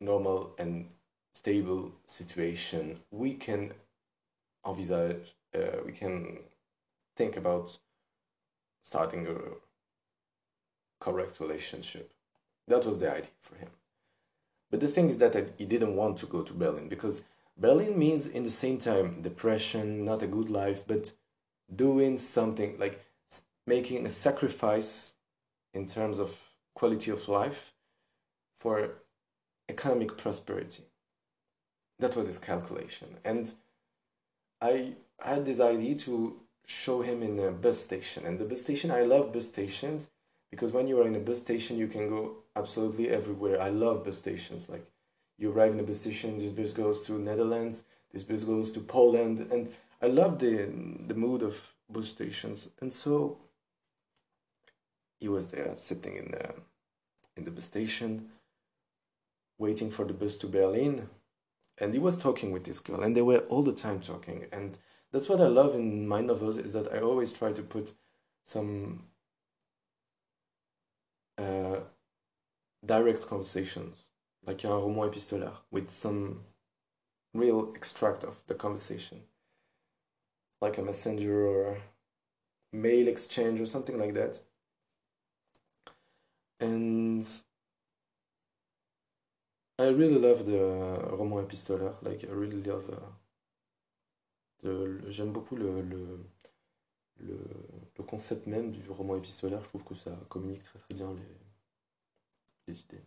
normal 0.00 0.52
and 0.58 0.90
stable 1.32 1.92
situation. 2.06 3.00
We 3.10 3.34
can 3.34 3.72
envisage, 4.66 5.34
uh, 5.54 5.82
we 5.84 5.92
can 5.92 6.38
think 7.16 7.36
about 7.36 7.78
starting 8.84 9.26
a 9.26 9.36
correct 11.00 11.40
relationship. 11.40 12.12
That 12.66 12.84
was 12.84 12.98
the 12.98 13.10
idea 13.10 13.30
for 13.40 13.56
him. 13.56 13.70
But 14.70 14.80
the 14.80 14.88
thing 14.88 15.08
is 15.08 15.18
that 15.18 15.54
he 15.58 15.66
didn't 15.66 15.96
want 15.96 16.18
to 16.18 16.26
go 16.26 16.42
to 16.42 16.52
Berlin 16.52 16.88
because 16.88 17.22
Berlin 17.56 17.98
means 17.98 18.26
in 18.26 18.42
the 18.42 18.50
same 18.50 18.78
time 18.78 19.22
depression, 19.22 20.04
not 20.04 20.22
a 20.22 20.26
good 20.26 20.48
life, 20.48 20.82
but 20.86 21.12
doing 21.74 22.18
something 22.18 22.76
like 22.78 23.04
making 23.66 24.06
a 24.06 24.10
sacrifice 24.10 25.12
in 25.72 25.86
terms 25.86 26.18
of 26.18 26.36
quality 26.74 27.10
of 27.10 27.28
life 27.28 27.72
for 28.56 28.90
economic 29.68 30.16
prosperity. 30.16 30.84
That 31.98 32.16
was 32.16 32.26
his 32.26 32.38
calculation. 32.38 33.16
And 33.24 33.52
I 34.60 34.92
had 35.18 35.44
this 35.44 35.60
idea 35.60 35.94
to 35.96 36.40
show 36.66 37.02
him 37.02 37.22
in 37.22 37.38
a 37.38 37.50
bus 37.50 37.82
station. 37.82 38.24
And 38.26 38.38
the 38.38 38.44
bus 38.44 38.62
station, 38.62 38.90
I 38.90 39.02
love 39.02 39.32
bus 39.32 39.48
stations 39.48 40.08
because 40.50 40.72
when 40.72 40.86
you 40.86 41.00
are 41.00 41.06
in 41.06 41.14
a 41.16 41.20
bus 41.20 41.40
station, 41.40 41.76
you 41.76 41.88
can 41.88 42.08
go 42.08 42.36
absolutely 42.56 43.10
everywhere. 43.10 43.60
I 43.60 43.70
love 43.70 44.04
bus 44.04 44.18
stations. 44.18 44.68
Like 44.68 44.86
you 45.38 45.52
arrive 45.52 45.72
in 45.72 45.80
a 45.80 45.84
bus 45.84 46.00
station, 46.00 46.38
this 46.38 46.52
bus 46.52 46.72
goes 46.72 47.02
to 47.02 47.18
Netherlands, 47.18 47.84
this 48.12 48.22
bus 48.22 48.44
goes 48.44 48.70
to 48.72 48.80
Poland, 48.80 49.48
and 49.50 49.72
I 50.00 50.06
love 50.06 50.38
the 50.38 50.70
the 51.06 51.14
mood 51.14 51.42
of 51.42 51.74
bus 51.90 52.08
stations. 52.08 52.68
And 52.80 52.92
so 52.92 53.38
he 55.24 55.28
was 55.28 55.48
there 55.48 55.72
sitting 55.74 56.16
in 56.16 56.32
the 56.32 56.44
in 57.34 57.44
the 57.44 57.50
bus 57.50 57.64
station 57.64 58.28
waiting 59.56 59.90
for 59.90 60.04
the 60.04 60.12
bus 60.12 60.36
to 60.36 60.46
Berlin. 60.46 61.08
And 61.78 61.94
he 61.94 61.98
was 61.98 62.18
talking 62.18 62.50
with 62.52 62.64
this 62.64 62.78
girl 62.78 63.00
and 63.02 63.16
they 63.16 63.22
were 63.22 63.42
all 63.48 63.62
the 63.62 63.72
time 63.72 64.00
talking. 64.00 64.44
And 64.52 64.76
that's 65.12 65.28
what 65.30 65.40
I 65.40 65.46
love 65.46 65.74
in 65.74 66.06
my 66.06 66.20
novels 66.20 66.58
is 66.58 66.74
that 66.74 66.92
I 66.92 66.98
always 67.00 67.32
try 67.32 67.52
to 67.52 67.62
put 67.62 67.94
some 68.44 69.04
uh, 71.38 71.78
direct 72.84 73.26
conversations 73.26 74.02
like 74.46 74.62
a 74.62 74.68
roman 74.68 75.08
épistolaire 75.08 75.56
with 75.70 75.88
some 75.88 76.42
real 77.32 77.72
extract 77.74 78.24
of 78.24 78.34
the 78.46 78.54
conversation. 78.54 79.22
Like 80.60 80.76
a 80.76 80.82
messenger 80.82 81.46
or 81.46 81.78
mail 82.72 83.08
exchange 83.08 83.58
or 83.58 83.66
something 83.66 83.98
like 83.98 84.12
that 84.14 84.40
and 86.60 87.24
I 89.78 89.86
really 89.86 90.18
love 90.18 90.46
the 90.46 90.58
roman 91.16 91.38
épistolaire. 91.44 91.94
Like, 92.02 92.24
I 92.24 92.32
really 92.32 92.60
love. 92.60 92.90
uh, 92.90 93.12
the- 94.64 95.10
j'aime 95.10 95.30
beaucoup 95.32 95.54
le, 95.54 95.80
le, 95.82 96.18
le, 97.18 97.38
le 97.98 98.04
concept 98.04 98.46
même 98.46 98.70
du 98.70 98.88
roman 98.90 99.16
épistolaire. 99.16 99.62
Je 99.64 99.68
trouve 99.68 99.84
que 99.84 99.96
ça 99.96 100.12
communique 100.28 100.62
très 100.64 100.78
très 100.78 100.94
bien 100.94 101.12
les, 101.14 101.22
les 102.68 102.80
idées. 102.80 103.04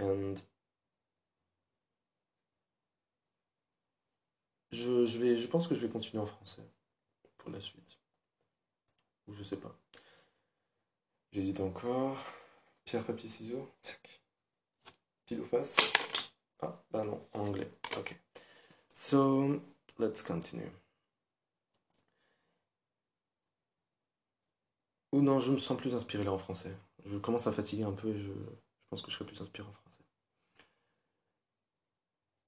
And 0.00 0.42
je, 4.72 5.06
je 5.06 5.18
vais, 5.18 5.36
je 5.36 5.46
pense 5.46 5.68
que 5.68 5.74
je 5.76 5.80
vais 5.86 5.88
continuer 5.92 6.22
en 6.22 6.26
français 6.26 6.68
pour 7.38 7.50
la 7.50 7.60
suite. 7.60 7.98
Ou 9.28 9.32
je 9.34 9.42
sais 9.44 9.56
pas. 9.56 9.74
J'hésite 11.32 11.60
encore. 11.60 12.16
Pierre, 12.84 13.04
papier, 13.04 13.28
ciseaux. 13.28 13.68
Tac. 13.82 14.22
Pile 15.26 15.40
ou 15.40 15.44
face. 15.44 15.76
Ah, 16.60 16.82
bah 16.90 17.04
non, 17.04 17.26
en 17.32 17.40
anglais. 17.46 17.70
Ok. 17.96 18.16
So, 18.94 19.60
let's 19.98 20.22
continue. 20.22 20.70
Ou 25.12 25.22
non, 25.22 25.38
je 25.40 25.52
me 25.52 25.58
sens 25.58 25.76
plus 25.76 25.94
inspiré 25.94 26.24
là 26.24 26.32
en 26.32 26.38
français. 26.38 26.76
Je 27.04 27.18
commence 27.18 27.46
à 27.46 27.52
fatiguer 27.52 27.84
un 27.84 27.92
peu 27.92 28.08
et 28.08 28.18
je, 28.18 28.32
je 28.32 28.88
pense 28.90 29.02
que 29.02 29.10
je 29.10 29.16
serai 29.16 29.26
plus 29.26 29.40
inspiré 29.40 29.68
en 29.68 29.72
français. 29.72 30.04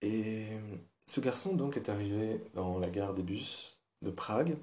Et 0.02 0.58
ce 1.06 1.20
garçon 1.20 1.54
donc 1.54 1.76
est 1.76 1.88
arrivé 1.88 2.40
dans 2.54 2.78
la 2.78 2.90
gare 2.90 3.14
des 3.14 3.22
bus 3.22 3.80
de 4.02 4.10
Prague. 4.10 4.56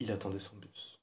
Il 0.00 0.12
attendait 0.12 0.38
son 0.38 0.56
bus. 0.56 1.01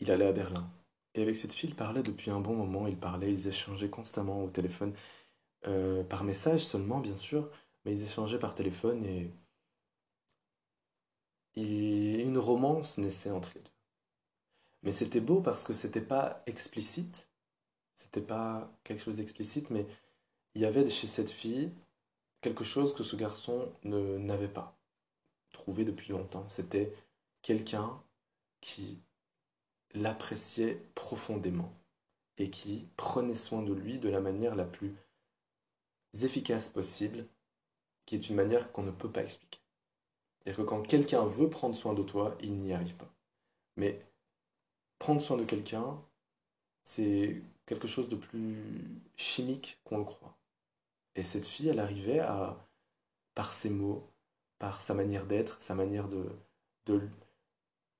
Il 0.00 0.10
allait 0.10 0.26
à 0.26 0.32
Berlin. 0.32 0.70
Et 1.14 1.22
avec 1.22 1.36
cette 1.36 1.52
fille, 1.52 1.70
il 1.70 1.76
parlait 1.76 2.02
depuis 2.02 2.30
un 2.30 2.40
bon 2.40 2.54
moment. 2.54 2.86
Ils 2.86 2.96
parlaient, 2.96 3.32
ils 3.32 3.48
échangeaient 3.48 3.90
constamment 3.90 4.44
au 4.44 4.50
téléphone. 4.50 4.94
Euh, 5.66 6.04
par 6.04 6.24
message 6.24 6.64
seulement, 6.64 7.00
bien 7.00 7.16
sûr. 7.16 7.50
Mais 7.84 7.92
ils 7.92 8.04
échangeaient 8.04 8.38
par 8.38 8.54
téléphone 8.54 9.04
et, 9.04 9.30
une 11.56 12.38
romance 12.38 12.98
naissait 12.98 13.30
entre 13.32 13.50
les 13.54 13.60
deux. 13.60 13.70
Mais 14.82 14.92
c'était 14.92 15.20
beau 15.20 15.40
parce 15.40 15.64
que 15.64 15.72
c'était 15.72 16.00
pas 16.00 16.42
explicite. 16.46 17.28
C'était 17.96 18.20
pas 18.20 18.70
quelque 18.84 19.02
chose 19.02 19.16
d'explicite, 19.16 19.70
mais 19.70 19.86
il 20.54 20.62
y 20.62 20.66
avait 20.66 20.88
chez 20.90 21.08
cette 21.08 21.30
fille 21.30 21.72
quelque 22.40 22.64
chose 22.64 22.94
que 22.94 23.02
ce 23.02 23.16
garçon 23.16 23.72
ne 23.84 24.18
n'avait 24.18 24.48
pas 24.48 24.78
trouvé 25.52 25.84
depuis 25.84 26.12
longtemps. 26.12 26.46
C'était 26.48 26.94
quelqu'un 27.42 28.00
qui 28.60 29.00
l'appréciait 29.94 30.82
profondément 30.94 31.72
et 32.36 32.50
qui 32.50 32.86
prenait 32.96 33.34
soin 33.34 33.62
de 33.62 33.72
lui 33.72 33.98
de 33.98 34.08
la 34.08 34.20
manière 34.20 34.54
la 34.54 34.64
plus 34.64 34.94
efficace 36.22 36.68
possible, 36.68 37.26
qui 38.06 38.14
est 38.14 38.28
une 38.28 38.36
manière 38.36 38.72
qu'on 38.72 38.82
ne 38.82 38.90
peut 38.90 39.10
pas 39.10 39.22
expliquer. 39.22 39.60
C'est-à-dire 40.38 40.64
que 40.64 40.68
quand 40.68 40.82
quelqu'un 40.82 41.24
veut 41.24 41.50
prendre 41.50 41.76
soin 41.76 41.94
de 41.94 42.02
toi, 42.02 42.36
il 42.40 42.54
n'y 42.54 42.72
arrive 42.72 42.94
pas. 42.94 43.12
Mais 43.76 44.00
prendre 44.98 45.20
soin 45.20 45.36
de 45.36 45.44
quelqu'un, 45.44 46.00
c'est 46.84 47.42
quelque 47.66 47.88
chose 47.88 48.08
de 48.08 48.16
plus 48.16 49.02
chimique 49.16 49.78
qu'on 49.84 49.98
le 49.98 50.04
croit. 50.04 50.38
Et 51.16 51.22
cette 51.22 51.46
fille, 51.46 51.68
elle 51.68 51.80
arrivait 51.80 52.20
à, 52.20 52.56
par 53.34 53.52
ses 53.52 53.70
mots, 53.70 54.08
par 54.58 54.80
sa 54.80 54.94
manière 54.94 55.26
d'être, 55.26 55.60
sa 55.60 55.74
manière 55.74 56.08
de, 56.08 56.30
de 56.86 57.08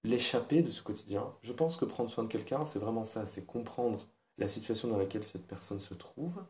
l'échapper 0.08 0.62
de 0.62 0.70
ce 0.70 0.82
quotidien. 0.82 1.34
Je 1.42 1.52
pense 1.52 1.76
que 1.76 1.84
prendre 1.84 2.10
soin 2.10 2.24
de 2.24 2.28
quelqu'un, 2.28 2.64
c'est 2.64 2.78
vraiment 2.78 3.04
ça, 3.04 3.26
c'est 3.26 3.44
comprendre 3.44 4.08
la 4.38 4.48
situation 4.48 4.88
dans 4.88 4.96
laquelle 4.96 5.22
cette 5.22 5.46
personne 5.46 5.80
se 5.80 5.92
trouve 5.92 6.42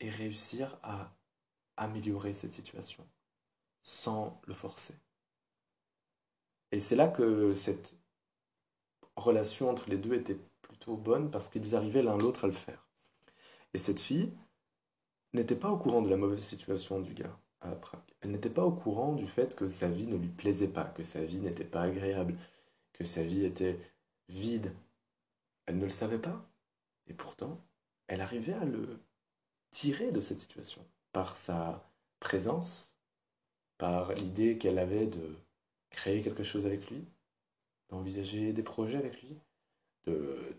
et 0.00 0.10
réussir 0.10 0.78
à 0.82 1.10
améliorer 1.78 2.34
cette 2.34 2.52
situation 2.52 3.06
sans 3.82 4.40
le 4.46 4.52
forcer. 4.52 4.94
Et 6.70 6.80
c'est 6.80 6.96
là 6.96 7.08
que 7.08 7.54
cette 7.54 7.94
relation 9.16 9.70
entre 9.70 9.88
les 9.88 9.96
deux 9.96 10.12
était 10.12 10.38
plutôt 10.60 10.96
bonne 10.96 11.30
parce 11.30 11.48
qu'ils 11.48 11.74
arrivaient 11.74 12.02
l'un 12.02 12.18
l'autre 12.18 12.44
à 12.44 12.48
le 12.48 12.52
faire. 12.52 12.86
Et 13.72 13.78
cette 13.78 14.00
fille 14.00 14.30
n'était 15.32 15.56
pas 15.56 15.70
au 15.70 15.78
courant 15.78 16.02
de 16.02 16.10
la 16.10 16.18
mauvaise 16.18 16.42
situation 16.42 17.00
du 17.00 17.14
gars 17.14 17.38
à 17.62 17.70
Prague. 17.70 18.00
Elle 18.20 18.32
n'était 18.32 18.50
pas 18.50 18.64
au 18.64 18.72
courant 18.72 19.14
du 19.14 19.26
fait 19.26 19.56
que 19.56 19.68
sa 19.68 19.88
vie 19.88 20.06
ne 20.06 20.16
lui 20.16 20.28
plaisait 20.28 20.68
pas, 20.68 20.84
que 20.84 21.02
sa 21.02 21.24
vie 21.24 21.40
n'était 21.40 21.64
pas 21.64 21.82
agréable, 21.82 22.36
que 22.98 23.04
sa 23.04 23.22
vie 23.22 23.44
était 23.44 23.78
vide. 24.28 24.72
Elle 25.66 25.78
ne 25.78 25.84
le 25.84 25.90
savait 25.90 26.18
pas. 26.18 26.48
Et 27.06 27.14
pourtant, 27.14 27.60
elle 28.08 28.20
arrivait 28.20 28.54
à 28.54 28.64
le 28.64 29.00
tirer 29.70 30.12
de 30.12 30.20
cette 30.20 30.40
situation 30.40 30.84
par 31.12 31.36
sa 31.36 31.90
présence, 32.20 32.96
par 33.78 34.12
l'idée 34.14 34.58
qu'elle 34.58 34.78
avait 34.78 35.06
de 35.06 35.36
créer 35.90 36.22
quelque 36.22 36.44
chose 36.44 36.66
avec 36.66 36.90
lui, 36.90 37.04
d'envisager 37.90 38.52
des 38.52 38.62
projets 38.62 38.98
avec 38.98 39.22
lui, 39.22 39.36
de, 40.06 40.56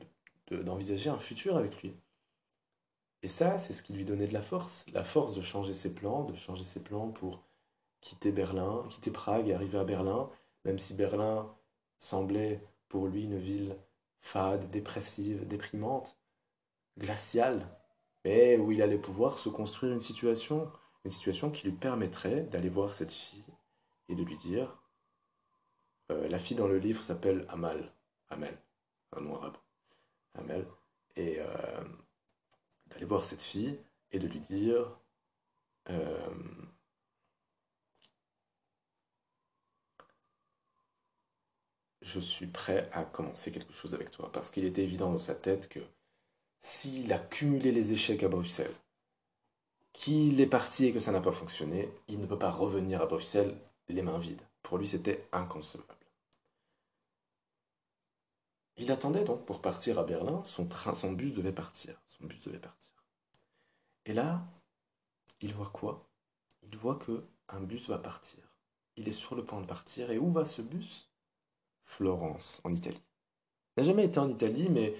de- 0.47 0.63
d'envisager 0.63 1.09
un 1.09 1.19
futur 1.19 1.57
avec 1.57 1.81
lui. 1.81 1.93
Et 3.21 3.27
ça, 3.27 3.57
c'est 3.57 3.73
ce 3.73 3.83
qui 3.83 3.93
lui 3.93 4.05
donnait 4.05 4.27
de 4.27 4.33
la 4.33 4.41
force, 4.41 4.85
la 4.93 5.03
force 5.03 5.33
de 5.35 5.41
changer 5.41 5.73
ses 5.73 5.93
plans, 5.93 6.23
de 6.23 6.35
changer 6.35 6.63
ses 6.63 6.81
plans 6.81 7.09
pour 7.09 7.43
quitter 8.01 8.31
Berlin, 8.31 8.85
quitter 8.89 9.11
Prague 9.11 9.49
et 9.49 9.53
arriver 9.53 9.77
à 9.79 9.83
Berlin, 9.85 10.29
même 10.65 10.79
si 10.79 10.93
Berlin 10.95 11.53
semblait 11.99 12.63
pour 12.87 13.07
lui 13.07 13.23
une 13.23 13.37
ville 13.37 13.77
fade, 14.21 14.69
dépressive, 14.71 15.47
déprimante, 15.47 16.17
glaciale, 16.97 17.67
mais 18.25 18.57
où 18.57 18.71
il 18.71 18.81
allait 18.81 18.97
pouvoir 18.97 19.37
se 19.37 19.49
construire 19.49 19.93
une 19.93 20.01
situation, 20.01 20.71
une 21.05 21.11
situation 21.11 21.51
qui 21.51 21.67
lui 21.67 21.75
permettrait 21.75 22.41
d'aller 22.43 22.69
voir 22.69 22.93
cette 22.93 23.11
fille 23.11 23.43
et 24.09 24.15
de 24.15 24.23
lui 24.23 24.37
dire, 24.37 24.81
euh, 26.11 26.27
la 26.27 26.39
fille 26.39 26.57
dans 26.57 26.67
le 26.67 26.79
livre 26.79 27.03
s'appelle 27.03 27.45
Amal, 27.49 27.93
Amel, 28.29 28.57
un 29.13 29.21
nom 29.21 29.35
arabe, 29.35 29.57
Amel, 30.33 30.65
et 31.15 31.37
euh, 31.39 31.83
d'aller 32.87 33.05
voir 33.05 33.25
cette 33.25 33.41
fille 33.41 33.79
et 34.11 34.19
de 34.19 34.27
lui 34.27 34.39
dire, 34.39 34.99
euh, 35.89 36.29
je 42.01 42.19
suis 42.19 42.47
prêt 42.47 42.89
à 42.93 43.03
commencer 43.03 43.51
quelque 43.51 43.73
chose 43.73 43.93
avec 43.93 44.11
toi, 44.11 44.31
parce 44.31 44.49
qu'il 44.49 44.65
était 44.65 44.83
évident 44.83 45.11
dans 45.11 45.19
sa 45.19 45.35
tête 45.35 45.69
que 45.69 45.79
s'il 46.61 47.11
a 47.13 47.19
cumulé 47.19 47.71
les 47.71 47.91
échecs 47.93 48.23
à 48.23 48.27
Bruxelles, 48.27 48.75
qu'il 49.93 50.39
est 50.39 50.47
parti 50.47 50.85
et 50.85 50.93
que 50.93 50.99
ça 50.99 51.11
n'a 51.11 51.21
pas 51.21 51.31
fonctionné, 51.31 51.89
il 52.07 52.19
ne 52.19 52.25
peut 52.25 52.39
pas 52.39 52.51
revenir 52.51 53.01
à 53.01 53.05
Bruxelles 53.05 53.57
les 53.89 54.01
mains 54.01 54.19
vides. 54.19 54.41
Pour 54.61 54.77
lui, 54.77 54.87
c'était 54.87 55.27
inconcevable. 55.31 55.95
Il 58.77 58.91
attendait 58.91 59.25
donc 59.25 59.45
pour 59.45 59.61
partir 59.61 59.99
à 59.99 60.05
Berlin, 60.05 60.41
son 60.45 60.65
train, 60.65 60.95
son 60.95 61.11
bus 61.11 61.33
devait 61.33 61.51
partir, 61.51 62.01
son 62.07 62.25
bus 62.25 62.41
devait 62.43 62.59
partir. 62.59 62.93
Et 64.05 64.13
là, 64.13 64.47
il 65.41 65.53
voit 65.53 65.69
quoi? 65.69 66.07
Il 66.63 66.77
voit 66.77 66.95
que 66.95 67.25
un 67.49 67.59
bus 67.59 67.89
va 67.89 67.97
partir. 67.97 68.39
Il 68.95 69.09
est 69.09 69.13
sur 69.13 69.35
le 69.35 69.43
point 69.43 69.59
de 69.59 69.65
partir 69.65 70.11
et 70.11 70.17
où 70.17 70.31
va 70.31 70.45
ce 70.45 70.61
bus? 70.61 71.08
Florence, 71.89 72.61
en 72.63 72.71
Italie. 72.73 73.01
N'a 73.77 73.83
jamais 73.83 74.05
été 74.05 74.19
en 74.19 74.29
Italie, 74.29 74.69
mais 74.69 74.95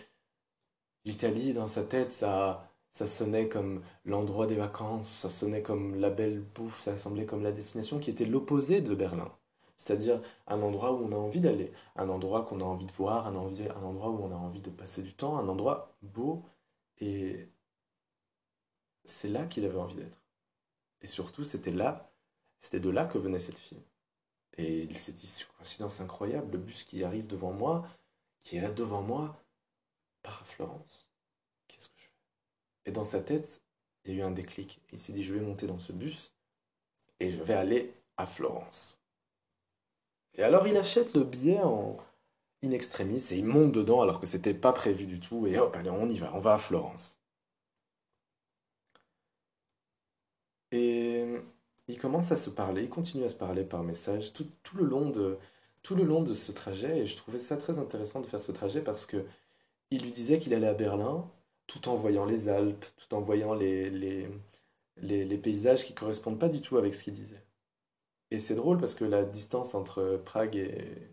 l'Italie, 1.05 1.53
dans 1.53 1.67
sa 1.67 1.83
tête, 1.83 2.11
ça, 2.13 2.67
ça 2.91 3.07
sonnait 3.07 3.47
comme 3.47 3.83
l'endroit 4.05 4.47
des 4.47 4.55
vacances, 4.55 5.09
ça 5.09 5.29
sonnait 5.29 5.61
comme 5.61 5.95
la 5.99 6.09
belle 6.09 6.41
bouffe, 6.41 6.81
ça 6.81 6.97
semblait 6.97 7.25
comme 7.25 7.43
la 7.43 7.51
destination 7.51 7.99
qui 7.99 8.09
était 8.09 8.25
l'opposé 8.25 8.81
de 8.81 8.95
Berlin. 8.95 9.31
C'est-à-dire 9.77 10.21
un 10.47 10.61
endroit 10.61 10.93
où 10.93 11.05
on 11.05 11.11
a 11.13 11.15
envie 11.15 11.39
d'aller, 11.41 11.71
un 11.95 12.09
endroit 12.09 12.43
qu'on 12.45 12.59
a 12.61 12.63
envie 12.65 12.85
de 12.85 12.91
voir, 12.93 13.27
un, 13.27 13.35
envie- 13.35 13.69
un 13.69 13.83
endroit 13.83 14.09
où 14.09 14.23
on 14.23 14.31
a 14.31 14.35
envie 14.35 14.61
de 14.61 14.69
passer 14.71 15.01
du 15.03 15.13
temps, 15.13 15.37
un 15.37 15.47
endroit 15.47 15.95
beau. 16.01 16.43
Et 16.99 17.49
c'est 19.05 19.27
là 19.29 19.45
qu'il 19.45 19.65
avait 19.65 19.77
envie 19.77 19.95
d'être. 19.95 20.21
Et 21.01 21.07
surtout, 21.07 21.43
c'était 21.43 21.71
là, 21.71 22.11
c'était 22.61 22.79
de 22.79 22.89
là 22.89 23.05
que 23.05 23.17
venait 23.17 23.39
cette 23.39 23.59
fille. 23.59 23.83
Et 24.59 24.83
il 24.83 24.97
s'est 24.97 25.13
dit, 25.13 25.25
c'est 25.25 25.43
une 25.43 25.49
coïncidence 25.57 26.01
incroyable, 26.01 26.51
le 26.51 26.57
bus 26.57 26.83
qui 26.83 27.05
arrive 27.05 27.27
devant 27.27 27.53
moi, 27.53 27.87
qui 28.41 28.57
est 28.57 28.61
là 28.61 28.69
devant 28.69 29.01
moi, 29.01 29.41
part 30.21 30.41
à 30.41 30.43
Florence. 30.43 31.07
Qu'est-ce 31.69 31.87
que 31.87 31.93
je 31.95 32.03
fais? 32.03 32.89
Et 32.89 32.91
dans 32.91 33.05
sa 33.05 33.21
tête, 33.21 33.61
il 34.03 34.13
y 34.13 34.17
a 34.17 34.19
eu 34.19 34.27
un 34.27 34.31
déclic. 34.31 34.81
Il 34.91 34.99
s'est 34.99 35.13
dit, 35.13 35.23
je 35.23 35.33
vais 35.33 35.39
monter 35.39 35.65
dans 35.65 35.79
ce 35.79 35.93
bus 35.93 36.33
et 37.21 37.31
je 37.31 37.41
vais 37.41 37.53
aller 37.53 37.93
à 38.17 38.25
Florence. 38.25 38.99
Et 40.33 40.43
alors 40.43 40.67
il 40.67 40.75
achète 40.75 41.13
le 41.13 41.23
billet 41.23 41.61
en 41.61 41.95
in 42.61 42.71
extremis 42.71 43.25
et 43.31 43.37
il 43.37 43.45
monte 43.45 43.71
dedans 43.71 44.01
alors 44.01 44.19
que 44.19 44.27
c'était 44.27 44.53
pas 44.53 44.73
prévu 44.73 45.05
du 45.05 45.21
tout. 45.21 45.47
Et 45.47 45.57
hop, 45.57 45.73
allez, 45.73 45.89
on 45.89 46.09
y 46.09 46.17
va, 46.17 46.33
on 46.35 46.39
va 46.39 46.55
à 46.55 46.57
Florence. 46.57 47.17
Et 50.71 51.08
ils 51.89 51.97
commencent 51.97 52.31
à 52.31 52.37
se 52.37 52.49
parler, 52.51 52.83
ils 52.83 52.89
continuent 52.89 53.25
à 53.25 53.29
se 53.29 53.35
parler 53.35 53.63
par 53.63 53.83
message 53.83 54.33
tout, 54.33 54.47
tout 54.63 54.77
le 54.77 54.85
long 54.85 55.09
de, 55.09 55.37
tout 55.83 55.95
le 55.95 56.03
long 56.03 56.23
de 56.23 56.33
ce 56.33 56.51
trajet. 56.51 56.99
Et 56.99 57.05
je 57.07 57.17
trouvais 57.17 57.39
ça 57.39 57.57
très 57.57 57.79
intéressant 57.79 58.21
de 58.21 58.27
faire 58.27 58.41
ce 58.43 58.51
trajet 58.51 58.81
parce 58.81 59.05
que 59.05 59.25
il 59.91 60.03
lui 60.03 60.11
disait 60.11 60.39
qu'il 60.39 60.53
allait 60.53 60.67
à 60.67 60.73
Berlin 60.75 61.29
tout 61.67 61.89
en 61.89 61.95
voyant 61.95 62.25
les 62.25 62.49
Alpes, 62.49 62.85
tout 62.97 63.15
en 63.15 63.21
voyant 63.21 63.53
les, 63.55 63.89
les, 63.89 64.27
les, 64.97 65.37
paysages 65.37 65.85
qui 65.85 65.93
correspondent 65.93 66.39
pas 66.39 66.49
du 66.49 66.61
tout 66.61 66.77
avec 66.77 66.95
ce 66.95 67.03
qu'il 67.03 67.13
disait. 67.13 67.43
Et 68.31 68.39
c'est 68.39 68.55
drôle 68.55 68.79
parce 68.79 68.95
que 68.95 69.05
la 69.05 69.23
distance 69.25 69.75
entre 69.75 70.21
Prague 70.25 70.55
et 70.57 71.09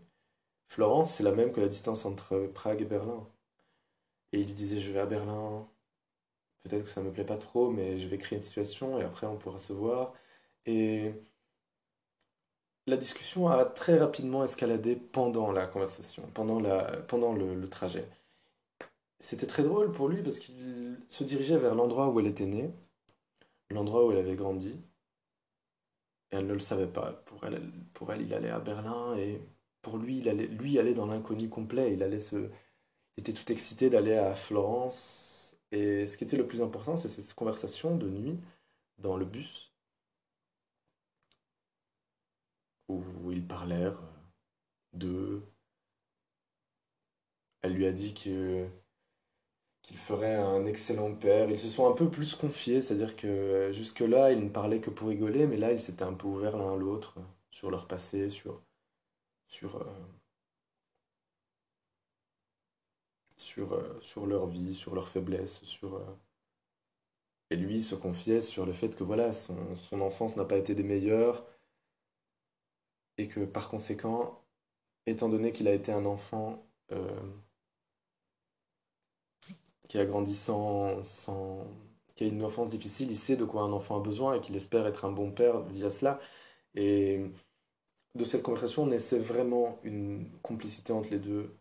Florence, 0.67 1.15
c'est 1.15 1.23
la 1.23 1.31
même 1.31 1.51
que 1.51 1.61
la 1.61 1.69
distance 1.69 2.05
entre 2.05 2.47
Prague 2.53 2.81
et 2.81 2.85
Berlin. 2.85 3.27
Et 4.33 4.39
il 4.41 4.53
disait, 4.53 4.79
je 4.81 4.91
vais 4.91 4.99
à 4.99 5.05
Berlin, 5.05 5.67
peut-être 6.63 6.85
que 6.85 6.89
ça 6.89 7.01
me 7.01 7.11
plaît 7.11 7.25
pas 7.25 7.37
trop, 7.37 7.71
mais 7.71 7.99
je 7.99 8.07
vais 8.07 8.17
créer 8.17 8.37
une 8.37 8.43
situation 8.43 8.99
et 8.99 9.03
après 9.03 9.27
on 9.27 9.37
pourra 9.37 9.57
se 9.57 9.73
voir. 9.73 10.13
Et 10.67 11.13
la 12.87 12.97
discussion 12.97 13.47
a 13.49 13.65
très 13.65 13.97
rapidement 13.97 14.43
escaladé 14.43 14.95
pendant 14.95 15.51
la 15.51 15.65
conversation, 15.65 16.23
pendant, 16.33 16.59
la, 16.59 16.83
pendant 17.07 17.33
le, 17.33 17.67
trajet. 17.69 18.07
C'était 19.19 19.47
très 19.47 19.63
drôle 19.63 19.91
pour 19.91 20.09
lui 20.09 20.21
parce 20.21 20.39
qu'il 20.39 20.97
se 21.09 21.23
dirigeait 21.23 21.57
vers 21.57 21.75
l'endroit 21.75 22.09
où 22.09 22.19
elle 22.19 22.27
était 22.27 22.45
née, 22.45 22.69
l'endroit 23.69 24.05
où 24.05 24.11
elle 24.11 24.19
avait 24.19 24.35
grandi. 24.35 24.75
Et 26.31 26.35
elle 26.37 26.47
ne 26.47 26.53
le 26.53 26.59
savait 26.59 26.87
pas. 26.87 27.13
Pour 27.25 27.43
elle, 27.45 27.55
elle- 27.55 27.71
pour 27.93 28.11
elle, 28.13 28.21
il 28.21 28.33
allait 28.33 28.49
à 28.49 28.59
Berlin 28.59 29.15
et 29.17 29.41
pour 29.81 29.97
lui, 29.97 30.17
il 30.19 30.29
allait, 30.29 30.47
lui 30.47 30.77
allait 30.79 30.93
dans 30.93 31.05
l'inconnu 31.07 31.49
complet. 31.49 31.93
Il 31.93 32.03
allait 32.03 32.19
se, 32.19 32.35
il 33.17 33.21
était 33.21 33.33
tout 33.33 33.51
excité 33.51 33.89
d'aller 33.89 34.15
à 34.15 34.33
Florence. 34.35 35.57
Et 35.71 36.07
ce 36.07 36.17
qui 36.17 36.23
était 36.25 36.37
le 36.37 36.47
plus 36.47 36.61
important, 36.61 36.97
c'est 36.97 37.09
cette 37.09 37.33
conversation 37.33 37.95
de 37.97 38.09
nuit 38.09 38.39
dans 38.99 39.17
le 39.17 39.25
bus 39.25 39.71
où 42.89 43.31
ils 43.31 43.45
parlèrent 43.47 43.99
de. 44.93 45.41
Elle 47.61 47.73
lui 47.73 47.85
a 47.85 47.91
dit 47.91 48.13
qu'il 48.15 49.97
ferait 49.97 50.35
un 50.35 50.65
excellent 50.65 51.13
père. 51.15 51.49
Ils 51.49 51.59
se 51.59 51.69
sont 51.69 51.87
un 51.89 51.93
peu 51.95 52.09
plus 52.09 52.35
confiés, 52.35 52.81
c'est-à-dire 52.81 53.15
que 53.15 53.71
jusque-là, 53.73 54.31
ils 54.31 54.43
ne 54.43 54.49
parlaient 54.49 54.81
que 54.81 54.89
pour 54.89 55.09
rigoler, 55.09 55.47
mais 55.47 55.57
là, 55.57 55.71
ils 55.73 55.79
s'étaient 55.81 56.03
un 56.03 56.13
peu 56.13 56.27
ouverts 56.27 56.57
l'un 56.57 56.73
à 56.73 56.75
l'autre 56.77 57.15
sur 57.51 57.71
leur 57.71 57.87
passé, 57.87 58.29
sur, 58.29 58.61
sur, 59.49 59.77
euh, 59.77 59.85
sur, 63.37 63.73
euh, 63.73 63.99
sur 64.01 64.27
leur 64.27 64.45
vie, 64.45 64.75
sur 64.75 64.93
leurs 64.93 65.09
faiblesses, 65.09 65.63
sur... 65.63 65.95
euh, 65.95 66.05
Et 67.49 67.57
lui 67.57 67.81
se 67.81 67.93
confiait 67.93 68.41
sur 68.41 68.65
le 68.65 68.71
fait 68.71 68.95
que 68.95 69.03
voilà, 69.03 69.33
son, 69.33 69.75
son 69.75 69.99
enfance 69.99 70.37
n'a 70.37 70.45
pas 70.45 70.57
été 70.57 70.75
des 70.75 70.83
meilleures, 70.83 71.45
et 73.17 73.27
que 73.27 73.45
par 73.45 73.69
conséquent, 73.69 74.41
étant 75.05 75.29
donné 75.29 75.51
qu'il 75.53 75.67
a 75.67 75.73
été 75.73 75.91
un 75.91 76.05
enfant 76.05 76.65
euh, 76.91 77.07
qui 79.87 79.97
a 79.97 80.05
grandi 80.05 80.35
sans, 80.35 81.01
sans, 81.03 81.65
qui 82.15 82.25
a 82.25 82.27
une 82.27 82.43
enfance 82.43 82.69
difficile, 82.69 83.11
il 83.11 83.17
sait 83.17 83.37
de 83.37 83.45
quoi 83.45 83.63
un 83.63 83.71
enfant 83.73 83.97
a 83.97 83.99
besoin 84.01 84.35
et 84.35 84.41
qu'il 84.41 84.55
espère 84.55 84.87
être 84.87 85.05
un 85.05 85.11
bon 85.11 85.31
père 85.31 85.61
via 85.61 85.89
cela. 85.89 86.19
Et 86.75 87.21
de 88.15 88.25
cette 88.25 88.43
conversation 88.43 88.85
naissait 88.87 89.19
vraiment 89.19 89.79
une 89.83 90.29
complicité 90.43 90.93
entre 90.93 91.09
les 91.11 91.19
deux 91.19 91.55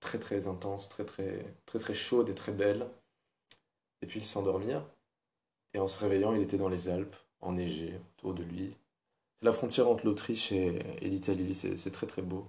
très 0.00 0.18
très 0.18 0.46
intense, 0.46 0.88
très 0.88 1.04
très 1.04 1.44
très 1.66 1.78
très 1.78 1.94
chaude 1.94 2.28
et 2.28 2.34
très 2.34 2.52
belle. 2.52 2.86
Et 4.02 4.06
puis 4.06 4.20
ils 4.20 4.26
s'endormirent 4.26 4.86
et 5.74 5.78
en 5.78 5.88
se 5.88 5.98
réveillant, 5.98 6.34
il 6.34 6.42
était 6.42 6.58
dans 6.58 6.68
les 6.68 6.88
Alpes, 6.88 7.16
enneigé 7.40 7.98
autour 8.18 8.34
de 8.34 8.42
lui. 8.42 8.76
La 9.42 9.52
frontière 9.52 9.88
entre 9.88 10.04
l'Autriche 10.04 10.52
et, 10.52 10.78
l'Italie, 11.00 11.54
c'est 11.54 11.90
très 11.90 12.06
très 12.06 12.22
beau. 12.22 12.46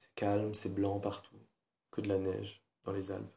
C'est 0.00 0.14
calme, 0.16 0.54
c'est 0.54 0.74
blanc 0.74 0.98
partout, 1.00 1.36
que 1.90 2.00
de 2.00 2.08
la 2.08 2.18
neige 2.18 2.62
dans 2.84 2.92
les 2.92 3.10
Alpes. 3.12 3.32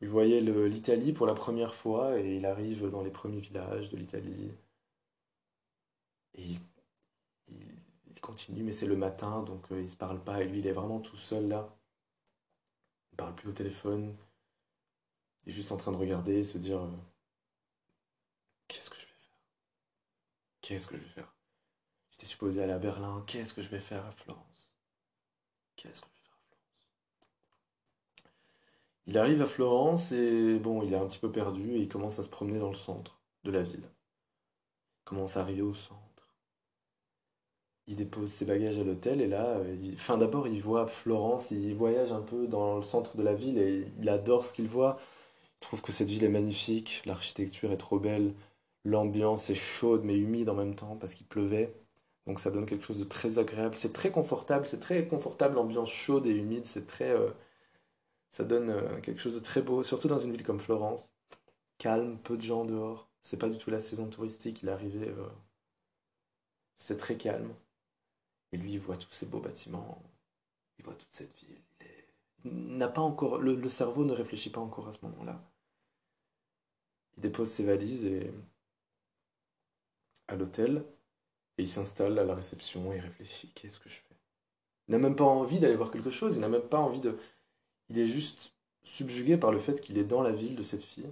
Il 0.00 0.08
voyait 0.08 0.40
l'Italie 0.40 1.12
pour 1.12 1.26
la 1.26 1.34
première 1.34 1.74
fois 1.74 2.18
et 2.20 2.36
il 2.36 2.46
arrive 2.46 2.88
dans 2.90 3.02
les 3.02 3.10
premiers 3.10 3.40
villages 3.40 3.90
de 3.90 3.96
l'Italie. 3.96 4.52
Et 6.34 6.56
il, 7.48 8.20
continue, 8.20 8.62
mais 8.62 8.72
c'est 8.72 8.86
le 8.86 8.96
matin, 8.96 9.42
donc 9.42 9.70
euh, 9.72 9.80
il 9.80 9.88
se 9.90 9.96
parle 9.96 10.22
pas. 10.22 10.42
Et 10.42 10.46
lui, 10.46 10.58
il 10.60 10.66
est 10.66 10.72
vraiment 10.72 11.00
tout 11.00 11.16
seul 11.16 11.48
là. 11.48 11.76
Il 13.12 13.16
parle 13.16 13.34
plus 13.34 13.48
au 13.48 13.52
téléphone. 13.52 14.16
Il 15.44 15.50
est 15.52 15.54
juste 15.54 15.72
en 15.72 15.76
train 15.76 15.92
de 15.92 15.96
regarder 15.96 16.38
et 16.38 16.44
se 16.44 16.58
dire 16.58 16.82
euh, 16.82 16.90
qu'est-ce 18.68 18.90
que 18.90 18.96
je 18.96 19.06
vais 19.06 19.06
faire? 19.06 19.40
Qu'est-ce 20.60 20.86
que 20.86 20.96
je 20.96 21.02
vais 21.02 21.08
faire? 21.08 21.37
J'étais 22.18 22.32
supposé 22.32 22.60
aller 22.60 22.72
à 22.72 22.78
Berlin. 22.78 23.22
Qu'est-ce 23.28 23.54
que 23.54 23.62
je 23.62 23.68
vais 23.68 23.78
faire 23.78 24.04
à 24.04 24.10
Florence? 24.10 24.72
Qu'est-ce 25.76 26.00
que 26.00 26.08
je 26.08 26.14
vais 26.14 26.26
faire 26.26 26.34
à 26.34 26.42
Florence? 26.48 26.66
Il 29.06 29.18
arrive 29.18 29.40
à 29.42 29.46
Florence 29.46 30.10
et 30.10 30.58
bon, 30.58 30.82
il 30.82 30.92
est 30.92 30.96
un 30.96 31.06
petit 31.06 31.20
peu 31.20 31.30
perdu 31.30 31.74
et 31.76 31.78
il 31.78 31.88
commence 31.88 32.18
à 32.18 32.24
se 32.24 32.28
promener 32.28 32.58
dans 32.58 32.70
le 32.70 32.76
centre 32.76 33.20
de 33.44 33.52
la 33.52 33.62
ville. 33.62 33.84
Il 33.84 35.04
commence 35.04 35.36
à 35.36 35.40
arriver 35.42 35.62
au 35.62 35.74
centre. 35.74 36.28
Il 37.88 37.96
dépose 37.96 38.30
ses 38.30 38.44
bagages 38.44 38.78
à 38.78 38.84
l'hôtel 38.84 39.20
et 39.20 39.26
là, 39.26 39.60
il- 39.82 39.96
d'abord 40.18 40.46
il 40.46 40.62
voit 40.62 40.86
Florence, 40.86 41.50
il 41.50 41.74
voyage 41.74 42.12
un 42.12 42.20
peu 42.22 42.46
dans 42.46 42.76
le 42.76 42.82
centre 42.82 43.16
de 43.16 43.22
la 43.24 43.34
ville 43.34 43.58
et 43.58 43.92
il 43.98 44.08
adore 44.08 44.44
ce 44.44 44.52
qu'il 44.52 44.68
voit. 44.68 44.98
Il 45.56 45.60
trouve 45.60 45.82
que 45.82 45.92
cette 45.92 46.08
ville 46.08 46.24
est 46.24 46.28
magnifique, 46.28 47.02
l'architecture 47.06 47.72
est 47.72 47.78
trop 47.78 48.00
belle, 48.00 48.34
l'ambiance 48.84 49.50
est 49.50 49.54
chaude 49.56 50.02
mais 50.04 50.16
humide 50.18 50.48
en 50.50 50.54
même 50.54 50.74
temps 50.76 50.96
parce 50.96 51.14
qu'il 51.14 51.26
pleuvait. 51.26 51.74
Donc 52.28 52.40
ça 52.40 52.50
donne 52.50 52.66
quelque 52.66 52.84
chose 52.84 52.98
de 52.98 53.04
très 53.04 53.38
agréable. 53.38 53.76
C'est 53.76 53.94
très 53.94 54.10
confortable, 54.12 54.66
c'est 54.66 54.80
très 54.80 55.08
confortable, 55.08 55.54
l'ambiance 55.56 55.90
chaude 55.90 56.26
et 56.26 56.34
humide, 56.36 56.66
c'est 56.66 56.86
très, 56.86 57.10
euh, 57.10 57.30
ça 58.32 58.44
donne 58.44 58.70
euh, 58.70 59.00
quelque 59.00 59.20
chose 59.20 59.34
de 59.34 59.40
très 59.40 59.62
beau, 59.62 59.82
surtout 59.84 60.08
dans 60.08 60.18
une 60.20 60.32
ville 60.32 60.44
comme 60.44 60.60
Florence. 60.60 61.12
Calme, 61.78 62.18
peu 62.18 62.36
de 62.36 62.42
gens 62.42 62.64
dehors. 62.66 63.08
C'est 63.22 63.38
pas 63.38 63.48
du 63.48 63.58
tout 63.58 63.70
la 63.70 63.80
saison 63.80 64.08
touristique, 64.08 64.62
il 64.62 64.68
est 64.68 64.72
arrivé, 64.72 65.08
euh, 65.08 65.28
c'est 66.76 66.98
très 66.98 67.16
calme. 67.16 67.54
Et 68.52 68.58
lui, 68.58 68.72
il 68.74 68.80
voit 68.80 68.96
tous 68.98 69.12
ces 69.12 69.26
beaux 69.26 69.40
bâtiments, 69.40 70.02
il 70.78 70.84
voit 70.84 70.94
toute 70.94 71.12
cette 71.12 71.34
ville. 71.38 71.58
Pas 72.94 73.00
encore, 73.02 73.38
le 73.38 73.68
cerveau 73.68 74.04
ne 74.04 74.12
réfléchit 74.12 74.50
pas 74.50 74.60
encore 74.60 74.88
à 74.88 74.92
ce 74.92 75.04
moment-là. 75.06 75.42
Il 77.16 77.22
dépose 77.22 77.50
ses 77.50 77.64
valises 77.64 78.04
et, 78.04 78.32
à 80.28 80.36
l'hôtel 80.36 80.84
et 81.58 81.62
il 81.62 81.68
s'installe 81.68 82.18
à 82.18 82.24
la 82.24 82.34
réception 82.34 82.92
et 82.92 82.96
il 82.96 83.00
réfléchit, 83.00 83.50
qu'est-ce 83.54 83.80
que 83.80 83.88
je 83.88 83.96
fais? 83.96 84.16
Il 84.88 84.92
n'a 84.92 84.98
même 84.98 85.16
pas 85.16 85.24
envie 85.24 85.58
d'aller 85.60 85.76
voir 85.76 85.90
quelque 85.90 86.10
chose, 86.10 86.36
il 86.36 86.40
n'a 86.40 86.48
même 86.48 86.62
pas 86.62 86.78
envie 86.78 87.00
de... 87.00 87.18
Il 87.90 87.98
est 87.98 88.08
juste 88.08 88.52
subjugué 88.84 89.36
par 89.36 89.52
le 89.52 89.58
fait 89.58 89.80
qu'il 89.80 89.98
est 89.98 90.04
dans 90.04 90.22
la 90.22 90.32
ville 90.32 90.56
de 90.56 90.62
cette 90.62 90.82
fille, 90.82 91.10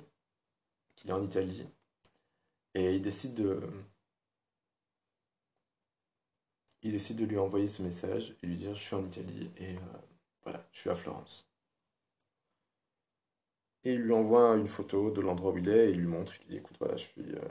qu'il 0.96 1.10
est 1.10 1.12
en 1.12 1.22
Italie, 1.24 1.66
et 2.74 2.94
il 2.94 3.02
décide 3.02 3.34
de, 3.34 3.60
il 6.82 6.92
décide 6.92 7.16
de 7.16 7.24
lui 7.24 7.38
envoyer 7.38 7.68
ce 7.68 7.82
message 7.82 8.34
et 8.42 8.46
lui 8.46 8.56
dire 8.56 8.74
je 8.74 8.82
suis 8.82 8.94
en 8.94 9.04
Italie 9.04 9.50
et 9.58 9.76
euh, 9.76 9.80
voilà, 10.42 10.66
je 10.72 10.78
suis 10.80 10.90
à 10.90 10.94
Florence. 10.94 11.46
Et 13.84 13.94
il 13.94 14.02
lui 14.02 14.12
envoie 14.12 14.54
une 14.56 14.66
photo 14.66 15.10
de 15.10 15.20
l'endroit 15.20 15.52
où 15.52 15.58
il 15.58 15.68
est 15.68 15.88
et 15.88 15.92
il 15.92 16.00
lui 16.00 16.06
montre, 16.06 16.34
il 16.36 16.40
lui 16.40 16.48
dit 16.50 16.56
écoute 16.58 16.76
voilà, 16.78 16.96
je 16.96 17.04
suis, 17.06 17.22
euh, 17.22 17.48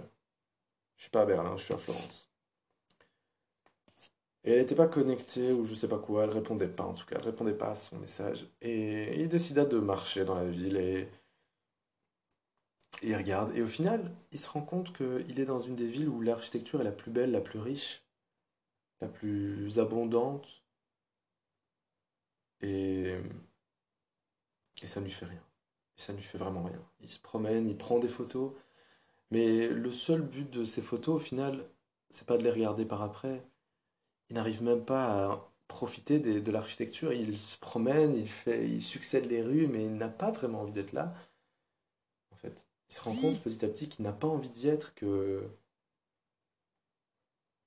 je 0.98 1.04
suis 1.04 1.12
pas 1.12 1.22
à 1.24 1.26
Berlin, 1.26 1.58
je 1.58 1.64
suis 1.64 1.74
à 1.74 1.78
Florence. 1.78 2.30
Et 4.46 4.52
elle 4.52 4.60
n'était 4.60 4.76
pas 4.76 4.88
connectée 4.88 5.52
ou 5.52 5.66
je 5.66 5.74
sais 5.76 5.88
pas 5.90 5.98
quoi, 6.00 6.24
elle 6.24 6.30
répondait 6.30 6.68
pas 6.68 6.84
en 6.86 6.94
tout 6.94 7.06
cas, 7.06 7.18
elle 7.18 7.26
répondait 7.26 7.54
pas 7.54 7.72
à 7.72 7.76
son 7.76 7.98
message. 7.98 8.48
Et 8.62 9.22
il 9.22 9.28
décida 9.28 9.66
de 9.66 9.80
marcher 9.80 10.24
dans 10.24 10.36
la 10.36 10.46
ville 10.46 10.78
et, 10.78 11.10
il 13.04 13.16
regarde. 13.16 13.56
Et 13.56 13.62
au 13.62 13.68
final, 13.68 14.12
il 14.32 14.40
se 14.40 14.50
rend 14.50 14.62
compte 14.62 14.96
qu'il 14.96 15.40
est 15.40 15.46
dans 15.46 15.60
une 15.60 15.76
des 15.76 15.88
villes 15.88 16.10
où 16.10 16.22
l'architecture 16.22 16.82
est 16.82 16.84
la 16.84 16.92
plus 16.92 17.12
belle, 17.12 17.32
la 17.32 17.42
plus 17.42 17.60
riche, 17.60 18.04
la 19.02 19.08
plus 19.08 19.80
abondante. 19.80 20.64
Et, 22.62 23.16
ça 24.84 25.00
ne 25.00 25.06
lui 25.06 25.12
fait 25.12 25.26
rien. 25.26 25.44
Ça 25.98 26.14
ne 26.14 26.18
lui 26.18 26.24
fait 26.24 26.38
vraiment 26.38 26.64
rien. 26.64 26.82
Il 27.02 27.10
se 27.10 27.20
promène, 27.20 27.68
il 27.68 27.78
prend 27.78 28.00
des 28.00 28.10
photos. 28.10 28.54
Mais 29.32 29.68
le 29.68 29.92
seul 29.92 30.22
but 30.22 30.50
de 30.50 30.66
ces 30.66 30.82
photos, 30.82 31.16
au 31.16 31.20
final, 31.20 31.68
c'est 32.12 32.28
pas 32.28 32.38
de 32.38 32.44
les 32.44 32.52
regarder 32.52 32.86
par 32.86 33.02
après. 33.02 33.44
Il 34.30 34.36
n'arrive 34.36 34.62
même 34.62 34.86
pas 34.86 35.32
à 35.34 35.52
profiter 35.68 36.20
des- 36.20 36.42
de 36.42 36.52
l'architecture. 36.52 37.12
Il 37.14 37.38
se 37.40 37.58
promène, 37.58 38.16
il 38.16 38.28
fait, 38.30 38.68
il 38.70 38.82
succède 38.84 39.26
les 39.26 39.42
rues, 39.42 39.68
mais 39.68 39.86
il 39.86 39.96
n'a 39.98 40.10
pas 40.10 40.30
vraiment 40.32 40.62
envie 40.62 40.72
d'être 40.74 40.94
là. 40.94 41.14
En 42.32 42.36
fait, 42.36 42.68
il 42.90 42.94
se 42.96 43.02
rend 43.02 43.16
compte 43.16 43.42
petit 43.42 43.66
à 43.66 43.68
petit 43.68 43.90
qu'il 43.90 44.06
n'a 44.06 44.14
pas 44.14 44.28
envie 44.28 44.50
d'y 44.50 44.68
être, 44.68 44.94
que 44.94 45.42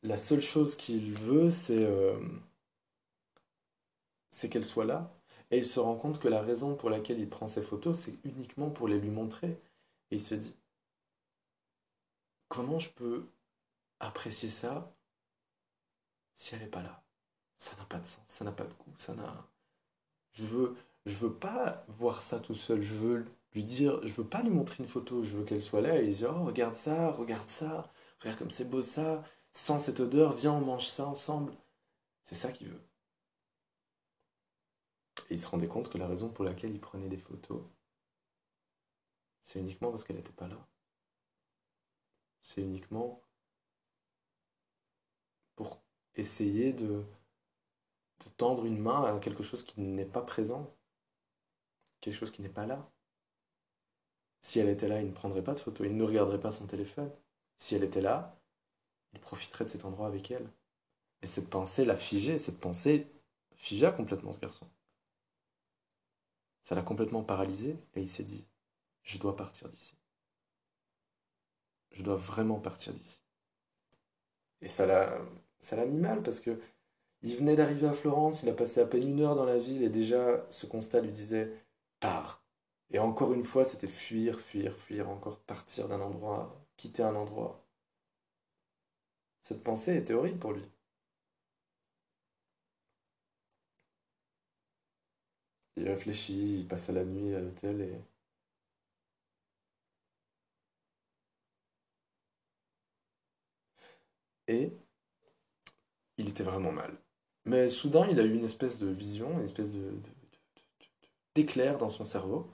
la 0.03 0.17
seule 0.17 0.41
chose 0.41 0.75
qu'il 0.75 1.13
veut, 1.15 1.51
c'est 1.53 1.85
euh, 1.85 2.19
c'est 4.31 4.49
qu'elle 4.49 4.65
soit 4.65 4.87
là. 4.87 5.13
Et 5.51 5.59
il 5.59 5.67
se 5.67 5.81
rend 5.81 5.97
compte 5.97 6.19
que 6.19 6.29
la 6.29 6.41
raison 6.43 6.75
pour 6.75 6.89
laquelle 6.91 7.21
il 7.21 7.29
prend 7.29 7.47
ces 7.49 7.63
photos, 7.63 7.99
c'est 7.99 8.15
uniquement 8.25 8.71
pour 8.71 8.89
les 8.89 8.99
lui 8.99 9.11
montrer. 9.11 9.61
Et 10.11 10.17
il 10.17 10.23
se 10.23 10.35
dit, 10.35 10.55
comment 12.49 12.79
je 12.79 12.91
peux 12.91 13.27
apprécier 14.01 14.51
ça 14.51 14.95
si 16.39 16.55
elle 16.55 16.63
n'est 16.63 16.69
pas 16.69 16.83
là? 16.83 17.05
Ça 17.59 17.77
n'a 17.77 17.85
pas 17.85 17.99
de 17.99 18.07
sens, 18.07 18.25
ça 18.29 18.45
n'a 18.45 18.53
pas 18.53 18.65
de 18.65 18.73
goût, 18.73 18.95
ça 18.97 19.15
n'a... 19.15 19.47
Je 20.33 20.45
veux, 20.45 20.77
je 21.05 21.15
veux 21.17 21.35
pas 21.35 21.85
voir 21.89 22.23
ça 22.23 22.39
tout 22.39 22.55
seul, 22.55 22.81
je 22.81 22.95
veux 22.95 23.27
lui 23.55 23.65
dire, 23.65 24.01
je 24.07 24.15
veux 24.15 24.27
pas 24.27 24.43
lui 24.43 24.51
montrer 24.51 24.83
une 24.83 24.89
photo, 24.89 25.25
je 25.25 25.37
veux 25.37 25.45
qu'elle 25.45 25.63
soit 25.63 25.81
là 25.81 25.99
et 25.99 26.07
lui 26.07 26.15
dire, 26.15 26.33
oh, 26.35 26.45
regarde 26.45 26.77
ça, 26.77 27.11
regarde 27.11 27.49
ça, 27.49 27.91
regarde 28.21 28.39
comme 28.39 28.51
c'est 28.53 28.65
beau 28.71 28.83
ça, 28.83 29.25
sans 29.53 29.79
cette 29.81 30.01
odeur, 30.01 30.33
viens, 30.33 30.53
on 30.53 30.61
mange 30.61 30.87
ça 30.87 31.07
ensemble. 31.07 31.53
C'est 32.25 32.37
ça 32.37 32.53
qu'il 32.53 32.69
veut. 32.69 32.83
Et 35.31 35.35
il 35.35 35.41
se 35.41 35.47
rendait 35.49 35.69
compte 35.69 35.91
que 35.91 35.99
la 35.99 36.07
raison 36.07 36.29
pour 36.29 36.45
laquelle 36.45 36.71
il 36.73 36.81
prenait 36.81 37.09
des 37.09 37.19
photos, 37.19 37.63
c'est 39.43 39.59
uniquement 39.59 39.91
parce 39.91 40.05
qu'elle 40.05 40.17
n'était 40.17 40.33
pas 40.33 40.49
là. 40.49 40.69
C'est 42.43 42.63
uniquement 42.63 43.23
pour 45.57 45.83
essayer 46.19 46.73
de, 46.73 47.05
tendre 48.37 48.67
une 48.67 48.79
main 48.79 49.17
à 49.17 49.19
quelque 49.19 49.43
chose 49.43 49.65
qui 49.65 49.81
n'est 49.81 50.05
pas 50.05 50.23
présent, 50.23 50.73
quelque 52.01 52.15
chose 52.15 52.31
qui 52.31 52.43
n'est 52.43 52.49
pas 52.49 52.67
là. 52.67 52.89
Si 54.43 54.61
elle 54.61 54.69
était 54.69 54.87
là, 54.87 55.01
il 55.01 55.09
ne 55.09 55.13
prendrait 55.13 55.43
pas 55.43 55.55
de 55.55 55.61
photos, 55.61 55.87
il 55.87 55.97
ne 55.97 56.05
regarderait 56.05 56.41
pas 56.41 56.53
son 56.53 56.67
téléphone. 56.67 57.11
Si 57.57 57.75
elle 57.75 57.83
était 57.83 58.01
là, 58.01 58.39
il 59.13 59.21
profiterait 59.21 59.65
de 59.65 59.71
cet 59.71 59.85
endroit 59.85 60.07
avec 60.07 60.31
elle. 60.31 60.49
Et 61.23 61.27
cette 61.27 61.51
pensée 61.51 61.85
l'a 61.85 61.97
figé, 61.97 62.39
cette 62.39 62.61
pensée 62.61 63.11
figea 63.57 63.91
complètement 63.91 64.33
ce 64.33 64.39
garçon. 64.39 64.69
Ça 66.63 66.75
l'a 66.75 66.83
complètement 66.83 67.25
paralysé 67.25 67.77
et 67.95 68.03
il 68.03 68.09
s'est 68.09 68.25
dit, 68.25 68.45
je 69.03 69.19
dois 69.19 69.35
partir 69.35 69.69
d'ici. 69.69 69.97
Je 71.91 72.03
dois 72.03 72.17
vraiment 72.17 72.61
partir 72.61 72.93
d'ici. 72.93 73.21
Et 74.61 74.69
ça 74.69 74.87
l'a, 74.87 75.19
ça 75.61 75.77
l'a 75.77 75.87
mis 75.87 75.99
mal 75.99 76.23
parce 76.23 76.41
que 76.41 76.59
il 77.23 77.37
venait 77.37 77.57
d'arriver 77.57 77.87
à 77.89 77.93
Florence, 77.95 78.43
il 78.43 78.49
a 78.49 78.53
passé 78.55 78.81
à 78.81 78.87
peine 78.87 79.09
une 79.09 79.21
heure 79.21 79.37
dans 79.37 79.45
la 79.45 79.59
ville 79.59 79.83
et 79.83 79.89
déjà 79.91 80.47
ce 80.51 80.67
constat 80.67 81.01
lui 81.01 81.13
disait 81.13 81.53
pars. 82.01 82.43
Et 82.91 82.99
encore 82.99 83.33
une 83.35 83.45
fois, 83.45 83.65
c'était 83.65 83.87
fuir, 83.89 84.41
fuir, 84.41 84.73
fuir, 84.77 85.09
encore 85.11 85.39
partir 85.41 85.89
d'un 85.89 86.01
endroit, 86.01 86.65
quitter 86.77 87.03
un 87.03 87.15
endroit. 87.15 87.65
Cette 89.43 89.65
pensée 89.65 89.97
était 89.97 90.15
horrible 90.15 90.39
pour 90.39 90.53
lui. 90.53 90.63
Il 95.77 95.89
réfléchit, 95.89 96.61
il 96.61 96.69
passe 96.69 96.91
la 96.91 97.05
nuit 97.07 97.35
à 97.35 97.41
l'hôtel 97.41 97.81
et... 97.81 97.99
Et 104.49 104.73
il 106.19 106.29
était 106.29 106.43
vraiment 106.43 106.73
mal. 106.73 106.93
Mais 107.45 107.71
soudain, 107.71 108.07
il 108.11 108.21
a 108.21 108.25
eu 108.25 108.35
une 108.35 108.45
espèce 108.45 108.79
de 108.79 108.89
vision, 108.89 109.39
une 109.39 109.45
espèce 109.45 109.71
de, 109.73 109.93
d'éclair 111.35 111.79
dans 111.79 111.89
son 111.89 112.05
cerveau. 112.05 112.47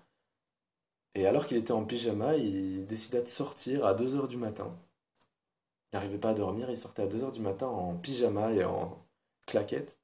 Et 1.15 1.27
alors 1.27 1.47
qu'il 1.47 1.57
était 1.57 1.73
en 1.73 1.85
pyjama, 1.85 2.37
il 2.37 2.87
décida 2.87 3.21
de 3.21 3.27
sortir 3.27 3.87
à 3.87 3.95
2 3.95 4.15
heures 4.15 4.29
du 4.29 4.37
matin. 4.37 4.77
Il 5.93 5.97
n'arrivait 5.97 6.19
pas 6.19 6.31
à 6.31 6.35
dormir, 6.35 6.71
il 6.71 6.79
sortait 6.79 7.03
à 7.03 7.07
2 7.07 7.25
heures 7.25 7.33
du 7.33 7.41
matin 7.41 7.67
en 7.67 7.97
pyjama 7.97 8.53
et 8.53 8.65
en 8.65 8.99
claquette 9.47 9.99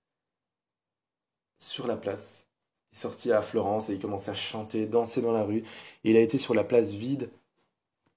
sur 1.59 1.87
la 1.87 1.97
place. 1.97 2.47
Il 2.93 2.99
sortit 2.99 3.33
à 3.33 3.43
Florence 3.43 3.91
et 3.91 3.95
il 3.95 4.01
commençait 4.01 4.31
à 4.33 4.35
chanter, 4.35 4.87
danser 4.87 5.23
dans 5.23 5.33
la 5.33 5.45
rue. 5.45 5.65
il 6.05 6.17
a 6.17 6.21
été 6.21 6.39
sur 6.39 6.55
la 6.55 6.65
place 6.65 6.89
vide 6.89 7.31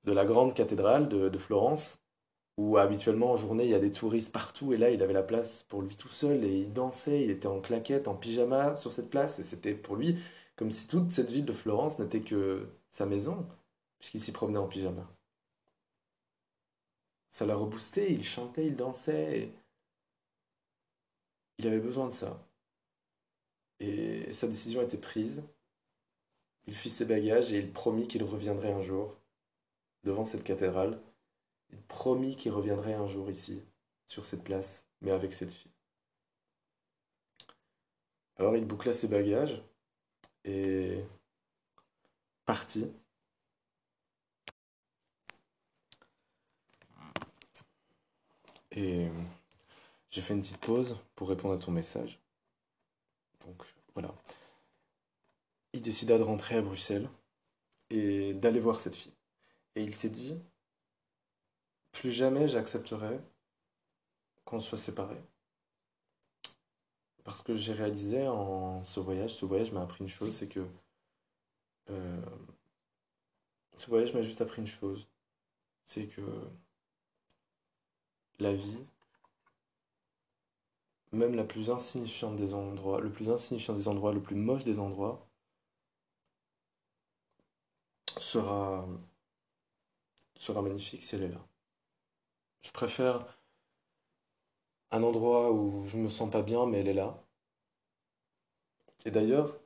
de 0.06 0.12
la 0.12 0.26
grande 0.26 0.54
cathédrale 0.54 1.10
de 1.10 1.38
Florence 1.38 2.03
où 2.58 2.78
habituellement 2.78 3.32
en 3.32 3.38
journée 3.38 3.66
il 3.66 3.72
y 3.72 3.76
a 3.76 3.80
des 3.80 3.92
touristes 3.92 4.32
partout 4.32 4.74
et 4.74 4.78
là 4.78 4.90
il 4.92 5.02
avait 5.04 5.14
la 5.14 5.24
place 5.24 5.64
pour 5.70 5.82
lui 5.82 5.96
tout 5.96 6.10
seul 6.10 6.44
et 6.44 6.60
il 6.62 6.74
dansait, 6.74 7.24
il 7.24 7.32
était 7.32 7.48
en 7.48 7.60
claquette, 7.60 8.08
en 8.08 8.16
pyjama 8.16 8.76
sur 8.78 8.92
cette 8.92 9.10
place 9.10 9.40
et 9.40 9.44
c'était 9.44 9.74
pour 9.74 9.96
lui 9.96 10.18
comme 10.56 10.72
si 10.72 10.88
toute 10.88 11.12
cette 11.12 11.32
ville 11.32 11.46
de 11.46 11.54
Florence 11.54 12.00
n'était 12.00 12.22
que 12.22 12.68
sa 12.92 13.06
maison 13.06 13.46
puisqu'il 14.00 14.22
s'y 14.22 14.32
promenait 14.32 14.60
en 14.60 14.68
pyjama. 14.68 15.08
Ça 17.34 17.46
l'a 17.46 17.56
reboosté, 17.56 18.12
il 18.12 18.24
chantait, 18.24 18.68
il 18.68 18.76
dansait. 18.76 19.40
Et... 19.40 19.54
Il 21.58 21.68
avait 21.68 21.80
besoin 21.80 22.08
de 22.08 22.14
ça. 22.14 22.46
Et 23.80 24.32
sa 24.34 24.48
décision 24.48 24.82
était 24.82 24.98
prise. 24.98 25.44
Il 26.68 26.76
fit 26.76 26.90
ses 26.90 27.06
bagages 27.06 27.52
et 27.52 27.60
il 27.60 27.72
promit 27.72 28.08
qu'il 28.08 28.24
reviendrait 28.24 28.72
un 28.74 28.82
jour 28.82 29.16
devant 30.04 30.26
cette 30.26 30.44
cathédrale 30.44 31.00
il 31.74 31.82
promit 31.82 32.36
qu'il 32.36 32.52
reviendrait 32.52 32.94
un 32.94 33.08
jour 33.08 33.30
ici, 33.30 33.64
sur 34.06 34.26
cette 34.26 34.44
place, 34.44 34.86
mais 35.02 35.12
avec 35.12 35.34
cette 35.34 35.52
fille. 35.52 35.72
Alors 38.38 38.56
il 38.56 38.66
boucla 38.66 38.94
ses 38.94 39.08
bagages 39.08 39.64
et 40.46 41.04
partit. 42.46 42.92
Et 48.72 49.08
j'ai 50.10 50.22
fait 50.22 50.34
une 50.34 50.42
petite 50.42 50.58
pause 50.58 50.98
pour 51.16 51.30
répondre 51.30 51.54
à 51.56 51.58
ton 51.58 51.72
message. 51.72 52.20
Donc 53.42 53.64
voilà. 53.94 54.14
Il 55.74 55.82
décida 55.82 56.18
de 56.18 56.24
rentrer 56.24 56.56
à 56.56 56.62
Bruxelles 56.62 57.10
et 57.90 58.34
d'aller 58.36 58.60
voir 58.60 58.80
cette 58.80 58.96
fille. 58.96 59.14
Et 59.76 59.84
il 59.84 59.96
s'est 59.96 60.10
dit, 60.10 60.36
plus 61.94 62.12
jamais 62.12 62.50
j'accepterai 62.50 63.20
qu'on 64.44 64.60
soit 64.60 64.78
séparés. 64.78 65.24
Parce 67.24 67.42
que 67.42 67.56
j'ai 67.56 67.74
réalisé 67.74 68.28
en 68.28 68.84
ce 68.84 69.00
voyage, 69.00 69.34
ce 69.34 69.46
voyage 69.46 69.72
m'a 69.72 69.84
appris 69.84 70.04
une 70.04 70.10
chose, 70.10 70.36
c'est 70.36 70.50
que 70.50 70.68
euh, 71.90 72.22
ce 73.78 73.90
voyage 73.90 74.14
m'a 74.14 74.22
juste 74.22 74.42
appris 74.42 74.62
une 74.62 74.68
chose, 74.68 75.08
c'est 75.86 76.08
que 76.08 76.22
la 78.40 78.54
vie, 78.54 78.86
même 81.14 81.36
la 81.36 81.44
plus 81.46 81.70
insignifiante 81.70 82.36
des 82.36 82.54
endroits, 82.54 83.00
le 83.00 83.12
plus 83.12 83.30
insignifiant 83.30 83.76
des 83.76 83.88
endroits, 83.88 84.14
le 84.14 84.22
plus 84.22 84.36
moche 84.36 84.64
des 84.66 84.80
endroits, 84.80 85.26
sera, 88.18 88.88
sera 90.36 90.62
magnifique 90.62 91.04
si 91.04 91.16
elle 91.16 91.24
est 91.24 91.30
là. 91.30 91.46
Je 92.64 92.72
préfère 92.72 93.26
un 94.92 95.04
endroit 95.04 95.52
où 95.52 95.86
je 95.88 95.98
me 95.98 96.10
sens 96.10 96.32
pas 96.32 96.42
bien, 96.42 96.66
mais 96.66 96.80
elle 96.80 96.88
est 96.88 96.94
là. 96.94 97.24
Et 99.06 99.12
d'ailleurs, 99.12 99.60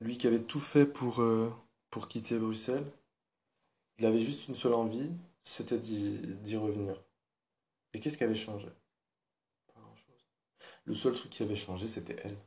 lui 0.00 0.18
qui 0.18 0.26
avait 0.26 0.42
tout 0.42 0.60
fait 0.60 0.86
pour, 0.86 1.20
euh, 1.22 1.52
quitter 2.08 2.38
Bruxelles, 2.38 2.90
il 3.98 4.06
avait 4.06 4.20
juste 4.22 4.48
une 4.48 4.56
seule 4.56 4.74
envie, 4.74 5.10
c'était 5.42 5.78
d'y 5.78 6.56
revenir. 6.56 7.00
Et 7.92 8.00
qu'est-ce 8.00 8.16
qui 8.18 8.24
avait 8.24 8.34
changé? 8.34 8.68
Pas 9.74 9.80
grand-chose. 9.80 10.26
Le 10.84 10.94
seul 10.94 11.14
truc 11.14 11.30
qui 11.30 11.42
avait 11.42 11.56
changé, 11.56 11.88
c'était 11.88 12.16
elle. 12.24 12.38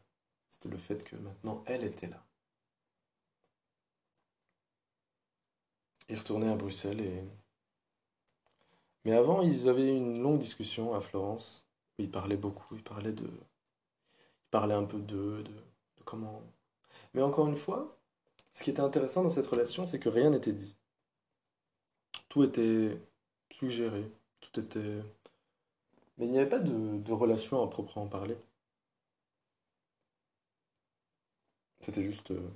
C'était 0.50 0.69
le 0.69 0.78
fait 0.78 1.04
que 1.04 1.15
maintenant, 1.17 1.63
elle 1.67 1.84
était 1.84 2.08
là. 2.08 2.26
Il 6.10 6.17
retournait 6.17 6.50
à 6.52 6.56
Bruxelles 6.56 7.02
et 7.02 7.24
mais 9.06 9.13
avant, 9.13 9.42
ils 9.42 9.70
avaient 9.70 9.96
une 9.96 10.22
longue 10.22 10.39
discussion 10.39 10.94
à 10.94 11.02
Florence, 11.02 11.68
où 12.00 12.04
ils 12.04 12.12
parlaient 12.12 12.38
beaucoup, 12.38 12.76
ils 12.76 12.84
parlaient 12.84 13.13
de... 13.13 13.26
Ils 13.26 14.50
parlaient 14.52 14.74
un 14.76 14.86
peu 14.86 15.00
d'eux, 15.00 15.44
de, 15.44 15.52
de 15.52 16.04
comment... 16.06 16.42
Mais 17.13 17.22
encore 17.22 17.48
une 17.48 17.56
fois, 17.56 17.98
ce 18.54 18.63
qui 18.63 18.72
était 18.72 18.82
intéressant 18.82 19.24
dans 19.24 19.30
cette 19.32 19.48
relation, 19.48 19.86
c'est 19.86 20.00
que 20.00 20.10
rien 20.10 20.30
n'était 20.32 20.54
dit. 20.54 20.76
Tout 22.28 22.44
était 22.44 22.98
suggéré, 23.50 24.12
tout 24.42 24.60
était... 24.60 25.02
Mais 26.18 26.26
il 26.26 26.32
n'y 26.32 26.39
avait 26.39 26.50
pas 26.50 26.58
de, 26.60 27.12
relation 27.12 27.62
à 27.63 27.70
proprement 27.70 28.08
parler. 28.08 28.36
C'était 31.82 32.02
juste... 32.02 32.32
euh, 32.32 32.50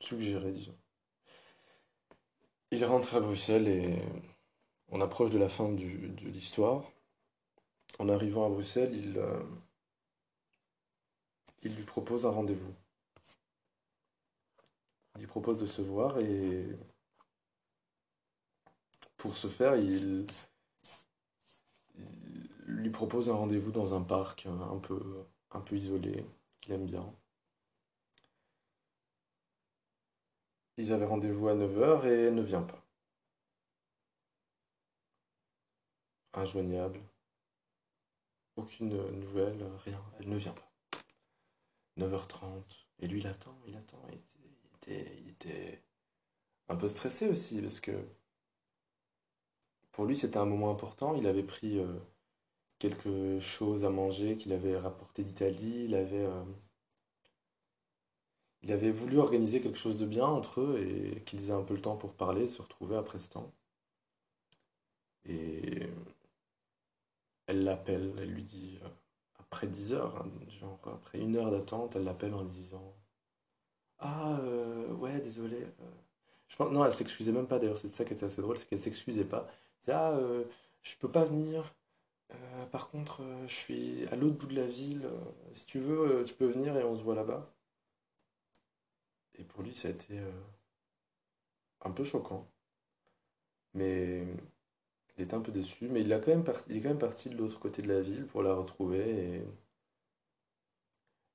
suggéré, 0.00 0.52
disons. 0.52 0.76
Il 2.72 2.86
rentre 2.86 3.14
à 3.14 3.20
Bruxelles 3.20 3.68
et 3.68 4.02
on 4.88 5.02
approche 5.02 5.30
de 5.30 5.38
la 5.38 5.50
fin 5.50 5.68
de 5.68 5.84
l'histoire. 6.30 6.90
En 7.98 8.08
arrivant 8.08 8.46
à 8.46 8.48
Bruxelles, 8.48 8.94
il, 8.94 9.18
euh, 9.18 9.42
il 11.62 11.76
lui 11.76 11.84
propose 11.84 12.24
un 12.24 12.30
rendez-vous. 12.30 12.74
Il 15.16 15.20
lui 15.20 15.26
propose 15.26 15.60
de 15.60 15.66
se 15.66 15.82
voir 15.82 16.18
et 16.18 16.66
pour 19.18 19.36
ce 19.36 19.48
faire, 19.48 19.76
il, 19.76 20.26
lui 22.64 22.88
propose 22.88 23.28
un 23.28 23.34
rendez-vous 23.34 23.70
dans 23.70 23.92
un 23.92 24.00
parc 24.02 24.46
un 24.46 25.60
peu 25.60 25.76
isolé, 25.76 26.24
qu'il 26.62 26.72
aime 26.72 26.86
bien. 26.86 27.14
Ils 30.76 30.92
avaient 30.92 31.06
rendez-vous 31.06 31.48
à 31.48 31.54
neuf 31.54 31.76
heures 31.78 32.06
et 32.06 32.26
elle 32.26 32.34
ne 32.34 32.42
vient 32.42 32.62
pas. 32.62 32.82
Injoignable. 36.34 37.00
Aucune 38.56 38.88
nouvelle, 39.20 39.62
rien. 39.84 40.02
Elle 40.18 40.28
ne 40.28 40.36
vient 40.36 40.54
pas. 40.54 40.72
9h30. 41.98 42.62
Et 43.00 43.08
lui, 43.08 43.20
il 43.20 43.26
attend, 43.26 43.56
il 43.66 43.76
attend. 43.76 44.00
Il 44.10 44.18
était, 44.76 45.16
il 45.20 45.28
était 45.30 45.82
un 46.68 46.76
peu 46.76 46.88
stressé 46.88 47.28
aussi, 47.28 47.60
parce 47.60 47.80
que 47.80 47.92
pour 49.92 50.06
lui, 50.06 50.16
c'était 50.16 50.38
un 50.38 50.46
moment 50.46 50.70
important. 50.70 51.14
Il 51.14 51.26
avait 51.26 51.42
pris 51.42 51.78
euh, 51.78 51.98
quelque 52.78 53.40
chose 53.40 53.84
à 53.84 53.90
manger 53.90 54.36
qu'il 54.36 54.52
avait 54.52 54.78
rapporté 54.78 55.22
d'Italie. 55.22 55.84
Il 55.84 55.94
avait, 55.94 56.24
euh, 56.24 56.44
il 58.62 58.72
avait 58.72 58.90
voulu 58.92 59.18
organiser 59.18 59.60
quelque 59.60 59.78
chose 59.78 59.98
de 59.98 60.06
bien 60.06 60.24
entre 60.26 60.60
eux 60.62 60.80
et 60.80 61.20
qu'ils 61.22 61.50
aient 61.50 61.52
un 61.52 61.62
peu 61.62 61.74
le 61.74 61.82
temps 61.82 61.96
pour 61.96 62.14
parler, 62.14 62.48
se 62.48 62.62
retrouver 62.62 62.96
après 62.96 63.18
ce 63.18 63.28
temps. 63.30 63.52
Et 65.24 65.88
elle 67.46 67.62
l'appelle, 67.62 68.12
elle 68.18 68.30
lui 68.32 68.42
dit, 68.42 68.80
euh, 68.82 68.88
après 69.38 69.68
10 69.68 69.92
heures, 69.92 70.16
hein, 70.20 70.28
genre 70.60 70.80
après 70.92 71.20
une 71.20 71.36
heure 71.36 71.52
d'attente, 71.52 71.94
elle 71.94 72.02
l'appelle 72.02 72.34
en 72.34 72.42
lui 72.42 72.50
disant 72.50 72.96
Ah, 73.98 74.38
euh, 74.42 74.92
ouais, 74.94 75.20
désolé. 75.20 75.56
euh. 75.62 75.90
Je 76.48 76.56
pense, 76.56 76.70
non, 76.72 76.84
elle 76.84 76.92
s'excusait 76.92 77.32
même 77.32 77.46
pas 77.46 77.58
d'ailleurs, 77.58 77.78
c'est 77.78 77.94
ça 77.94 78.04
qui 78.04 78.12
était 78.14 78.26
assez 78.26 78.42
drôle, 78.42 78.58
c'est 78.58 78.68
qu'elle 78.68 78.80
s'excusait 78.80 79.24
pas. 79.24 79.48
C'est 79.80 79.92
Ah, 79.92 80.12
euh, 80.12 80.44
je 80.82 80.96
peux 80.98 81.10
pas 81.10 81.24
venir. 81.24 81.74
Par 82.72 82.88
contre, 82.90 83.22
je 83.46 83.54
suis 83.54 84.06
à 84.10 84.16
l'autre 84.16 84.36
bout 84.36 84.46
de 84.46 84.56
la 84.56 84.66
ville. 84.66 85.08
si 85.54 85.66
tu 85.66 85.78
veux, 85.80 86.24
tu 86.26 86.34
peux 86.34 86.46
venir 86.46 86.76
et 86.76 86.84
on 86.84 86.96
se 86.96 87.02
voit 87.02 87.14
là-bas. 87.14 87.48
Pour 89.52 89.62
lui, 89.62 89.74
ça 89.74 89.88
a 89.88 89.92
été 89.92 90.18
euh, 90.18 90.30
un 91.82 91.90
peu 91.92 92.02
choquant. 92.02 92.48
Mais 93.74 94.24
il 95.18 95.24
était 95.24 95.34
un 95.34 95.40
peu 95.42 95.52
déçu. 95.52 95.88
Mais 95.90 96.02
il 96.02 96.12
a 96.12 96.20
quand 96.20 96.28
même 96.32 96.44
par- 96.44 96.62
il 96.68 96.76
est 96.78 96.80
quand 96.82 96.90
même 96.90 96.98
parti 96.98 97.30
de 97.30 97.36
l'autre 97.36 97.60
côté 97.60 97.82
de 97.82 97.88
la 97.88 98.00
ville 98.02 98.26
pour 98.26 98.42
la 98.42 98.54
retrouver. 98.54 99.00
Et 99.36 99.42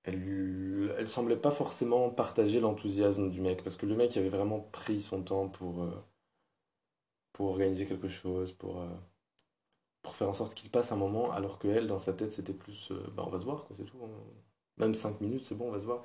elle, 0.06 0.15
lui- 0.19 0.89
semblait 1.08 1.38
pas 1.38 1.51
forcément 1.51 2.10
partager 2.10 2.60
l'enthousiasme 2.60 3.30
du 3.30 3.41
mec. 3.41 3.63
Parce 3.63 3.75
que 3.75 3.86
le 3.86 3.95
mec 3.95 4.17
avait 4.17 4.27
vraiment 4.30 4.60
pris 4.71 5.01
son 5.01 5.21
temps 5.21 5.49
pour, 5.49 5.84
euh, 5.84 5.91
pour 7.32 7.47
organiser 7.51 7.86
quelque 7.86 8.10
chose, 8.10 8.51
pour, 8.51 8.82
euh, 8.82 8.89
pour 10.01 10.15
faire 10.15 10.30
en 10.30 10.34
sorte 10.34 10.53
qu'il 10.56 10.69
passe 10.71 10.91
un 10.91 10.95
moment. 10.95 11.32
Alors 11.32 11.60
que 11.60 11.67
elle, 11.67 11.88
dans 11.88 11.97
sa 11.99 12.13
tête, 12.13 12.34
c'était 12.34 12.53
plus 12.53 12.91
bah, 13.15 13.23
on 13.25 13.30
va 13.30 13.39
se 13.39 13.43
voir, 13.45 13.65
quoi, 13.65 13.75
c'est 13.77 13.86
tout. 13.86 13.97
Même 14.77 14.93
cinq 14.93 15.21
minutes, 15.21 15.45
c'est 15.47 15.56
bon, 15.56 15.69
on 15.69 15.71
va 15.71 15.80
se 15.80 15.86
voir. 15.86 16.03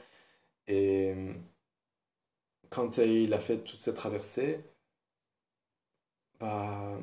Quand 2.73 2.99
il 2.99 3.33
a 3.35 3.39
fait 3.39 3.59
toute 3.63 3.81
cette 3.83 3.95
traversée, 3.95 4.65
bah, 6.39 6.99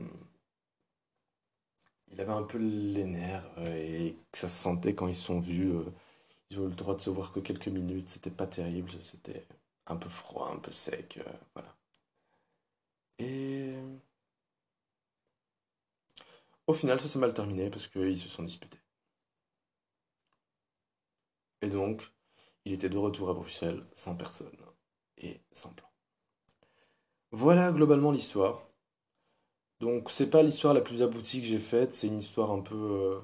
il 2.12 2.19
avait 2.19 2.32
un 2.34 2.43
peu 2.43 2.58
les 2.58 3.05
nerfs 3.05 3.49
euh, 3.60 3.73
et 3.75 4.17
que 4.32 4.38
ça 4.38 4.49
se 4.49 4.62
sentait 4.62 4.95
quand 4.95 5.08
ils 5.08 5.15
sont 5.15 5.39
vus. 5.39 5.71
euh, 5.71 5.86
ils 6.51 6.60
ont 6.60 6.65
eu 6.65 6.69
le 6.69 6.75
droit 6.75 6.95
de 6.95 7.01
se 7.01 7.10
voir 7.12 7.32
que 7.34 7.39
quelques 7.41 7.67
minutes, 7.69 8.10
c'était 8.10 8.32
pas 8.32 8.47
terrible, 8.47 8.91
c'était 9.03 9.47
un 9.88 9.95
peu 9.97 10.10
froid, 10.10 10.51
un 10.53 10.60
peu 10.60 10.71
sec, 10.73 11.19
euh, 11.25 11.32
voilà. 11.55 11.75
Et 13.19 13.99
au 16.67 16.73
final, 16.73 17.01
ça 17.01 17.10
s'est 17.10 17.19
mal 17.19 17.34
terminé 17.34 17.69
parce 17.69 17.88
qu'ils 17.88 18.17
se 18.17 18.29
sont 18.29 18.43
disputés. 18.43 18.79
Et 21.62 21.69
donc, 21.69 22.12
il 22.65 22.73
était 22.73 22.89
de 22.89 22.97
retour 22.97 23.29
à 23.29 23.34
Bruxelles 23.34 23.86
sans 23.93 24.15
personne 24.15 24.58
et 25.19 25.41
sans 25.51 25.69
plan. 25.69 25.88
Voilà 27.32 27.71
globalement 27.71 28.12
l'histoire. 28.12 28.69
Donc, 29.79 30.12
c'est 30.12 30.29
pas 30.29 30.43
l'histoire 30.43 30.73
la 30.73 30.82
plus 30.82 31.01
aboutie 31.01 31.41
que 31.41 31.47
j'ai 31.47 31.60
faite, 31.60 31.93
c'est 31.93 32.08
une 32.08 32.19
histoire 32.19 32.51
un 32.51 32.62
peu, 32.62 32.75
euh, 32.75 33.19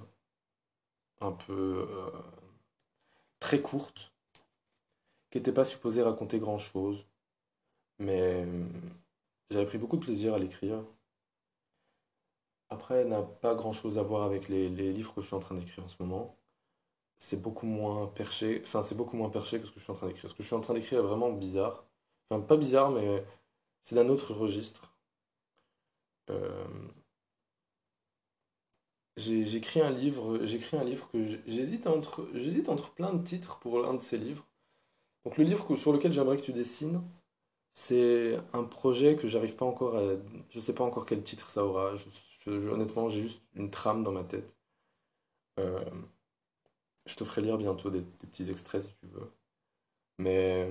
un 1.21 1.31
peu 1.31 1.88
euh, 1.89 2.12
très 3.39 3.62
courte, 3.62 4.13
qui 5.31 5.38
n'était 5.38 5.51
pas 5.51 5.65
supposée 5.65 6.01
raconter 6.01 6.39
grand-chose, 6.39 7.05
mais 7.99 8.45
euh, 8.45 8.65
j'avais 9.49 9.65
pris 9.65 9.77
beaucoup 9.77 9.97
de 9.97 10.05
plaisir 10.05 10.34
à 10.34 10.39
l'écrire. 10.39 10.84
Après, 12.69 13.01
elle 13.01 13.10
n'a 13.10 13.21
pas 13.21 13.55
grand-chose 13.55 13.97
à 13.97 14.03
voir 14.03 14.23
avec 14.23 14.49
les 14.49 14.69
livres 14.69 15.13
que 15.13 15.21
je 15.21 15.27
suis 15.27 15.36
en 15.36 15.39
train 15.39 15.55
d'écrire 15.55 15.84
en 15.84 15.89
ce 15.89 16.01
moment. 16.01 16.38
C'est 17.17 17.41
beaucoup 17.41 17.65
moins 17.65 18.08
perché, 18.08 18.62
enfin, 18.63 18.82
c'est 18.84 18.95
beaucoup 18.95 19.17
moins 19.17 19.30
perché 19.30 19.60
que 19.60 19.65
ce 19.67 19.71
que 19.71 19.80
je 19.80 19.84
suis 19.84 19.91
en 19.91 19.95
train 19.95 20.08
d'écrire. 20.08 20.30
Ce 20.30 20.36
que 20.36 20.43
je 20.43 20.47
suis 20.47 20.56
en 20.56 20.62
train 20.62 20.73
d'écrire 20.73 20.99
est 20.99 21.01
vraiment 21.04 21.32
bizarre. 21.32 21.86
Enfin, 22.30 22.41
pas 22.41 22.58
bizarre, 22.58 22.91
mais 22.91 23.25
c'est 23.84 23.95
d'un 23.95 24.10
autre 24.10 24.34
registre. 24.34 24.95
Euh, 26.30 26.89
j'écris 29.17 29.82
un 29.82 29.89
livre, 29.91 30.45
j'écris 30.45 30.78
un 30.78 30.84
livre 30.84 31.10
que 31.12 31.39
j'hésite 31.47 31.88
entre, 31.88 32.28
j'hésite 32.34 32.69
entre 32.69 32.91
plein 32.93 33.13
de 33.13 33.23
titres 33.23 33.60
pour 33.60 33.80
l'un 33.80 33.93
de 33.93 34.01
ces 34.01 34.17
livres. 34.17 34.45
Donc 35.25 35.38
le 35.38 35.45
livre 35.45 35.75
sur 35.78 35.93
lequel 35.93 36.13
j'aimerais 36.13 36.38
que 36.38 36.43
tu 36.43 36.54
dessines, 36.54 37.04
c'est 37.73 38.39
un 38.54 38.63
projet 38.65 39.15
que 39.17 39.28
j'arrive 39.28 39.56
pas 39.56 39.65
encore 39.65 39.97
à, 39.97 40.04
je 40.49 40.60
sais 40.60 40.75
pas 40.75 40.84
encore 40.86 41.06
quel 41.06 41.23
titre 41.23 41.49
ça 41.49 41.65
aura. 41.65 41.93
Honnêtement, 42.47 43.10
j'ai 43.10 43.21
juste 43.23 43.41
une 43.56 43.71
trame 43.71 44.04
dans 44.04 44.12
ma 44.12 44.23
tête. 44.23 44.56
Euh, 45.60 45.84
je 47.06 47.15
te 47.15 47.24
ferai 47.24 47.41
lire 47.41 47.58
bientôt 47.58 47.89
des, 47.89 48.02
petits 48.02 48.50
extraits 48.50 48.84
si 48.84 48.94
tu 48.96 49.08
veux. 49.08 49.32
Mais 50.18 50.70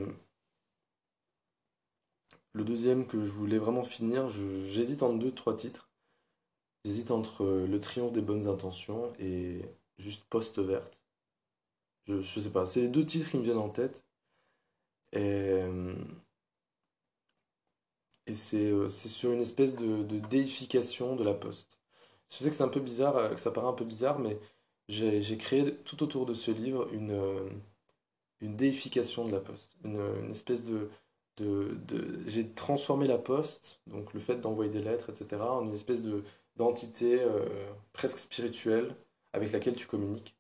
le 2.55 2.65
deuxième 2.65 3.07
que 3.07 3.27
je 3.27 3.31
voulais 3.33 3.59
vraiment 3.59 3.85
finir, 3.85 4.31
j'hésite 4.31 5.03
entre 5.03 5.19
deux, 5.19 5.33
trois 5.33 5.57
titres. 5.57 5.91
J'hésite 6.85 7.11
entre 7.11 7.45
euh, 7.45 7.67
Le 7.67 7.81
triomphe 7.81 8.13
des 8.13 8.21
bonnes 8.23 8.47
intentions 8.47 9.13
et 9.19 9.63
juste 9.99 10.25
Poste 10.31 10.59
verte. 10.61 11.01
Je, 12.07 12.23
sais 12.23 12.51
pas, 12.51 12.67
c'est 12.67 12.83
les 12.83 12.89
deux 12.89 13.07
titres 13.07 13.31
qui 13.31 13.39
me 13.39 13.43
viennent 13.43 13.59
en 13.59 13.71
tête. 13.71 14.03
Et, 15.13 15.19
euh, 15.21 15.95
et 18.27 18.35
c'est 18.35 18.71
euh, 18.71 18.89
c'est 18.89 19.09
sur 19.09 19.33
une 19.33 19.41
espèce 19.41 19.77
de, 19.77 20.03
de 20.03 20.19
déification 20.19 21.17
de 21.17 21.25
la 21.25 21.35
Poste. 21.35 21.79
Je 22.31 22.39
sais 22.39 22.51
que 22.51 22.57
c'est 22.57 22.63
un 22.63 22.69
peu 22.69 22.81
bizarre, 22.81 23.31
que 23.31 23.41
ça 23.41 23.51
paraît 23.51 23.69
un 23.69 23.73
peu 23.73 23.85
bizarre, 23.85 24.19
mais 24.19 24.39
j'ai 24.89 25.39
créé 25.39 25.75
tout 25.85 26.03
autour 26.03 26.27
de 26.27 26.35
ce 26.35 26.51
livre 26.51 26.89
une, 26.93 27.11
euh, 27.13 27.49
une 28.41 28.57
déification 28.57 29.25
de 29.27 29.33
la 29.33 29.41
Poste. 29.41 29.77
Une, 29.85 30.01
une 30.25 30.31
espèce 30.31 30.65
de, 30.65 30.91
de, 31.39 31.77
de- 31.89 32.21
J'ai 32.29 32.49
transformé 32.51 33.07
la 33.07 33.19
Poste, 33.19 33.81
donc 33.87 34.13
le 34.15 34.21
fait 34.21 34.37
d'envoyer 34.41 34.71
des 34.71 34.83
lettres, 34.83 35.11
etc., 35.11 35.43
en 35.61 35.65
une 35.67 35.75
espèce 35.75 36.03
de 36.03 36.25
d'entité 36.57 37.21
euh, 37.21 37.45
presque 37.93 38.19
spirituelle 38.19 38.95
avec 39.33 39.51
laquelle 39.53 39.75
tu 39.75 39.89
communiques 39.89 40.37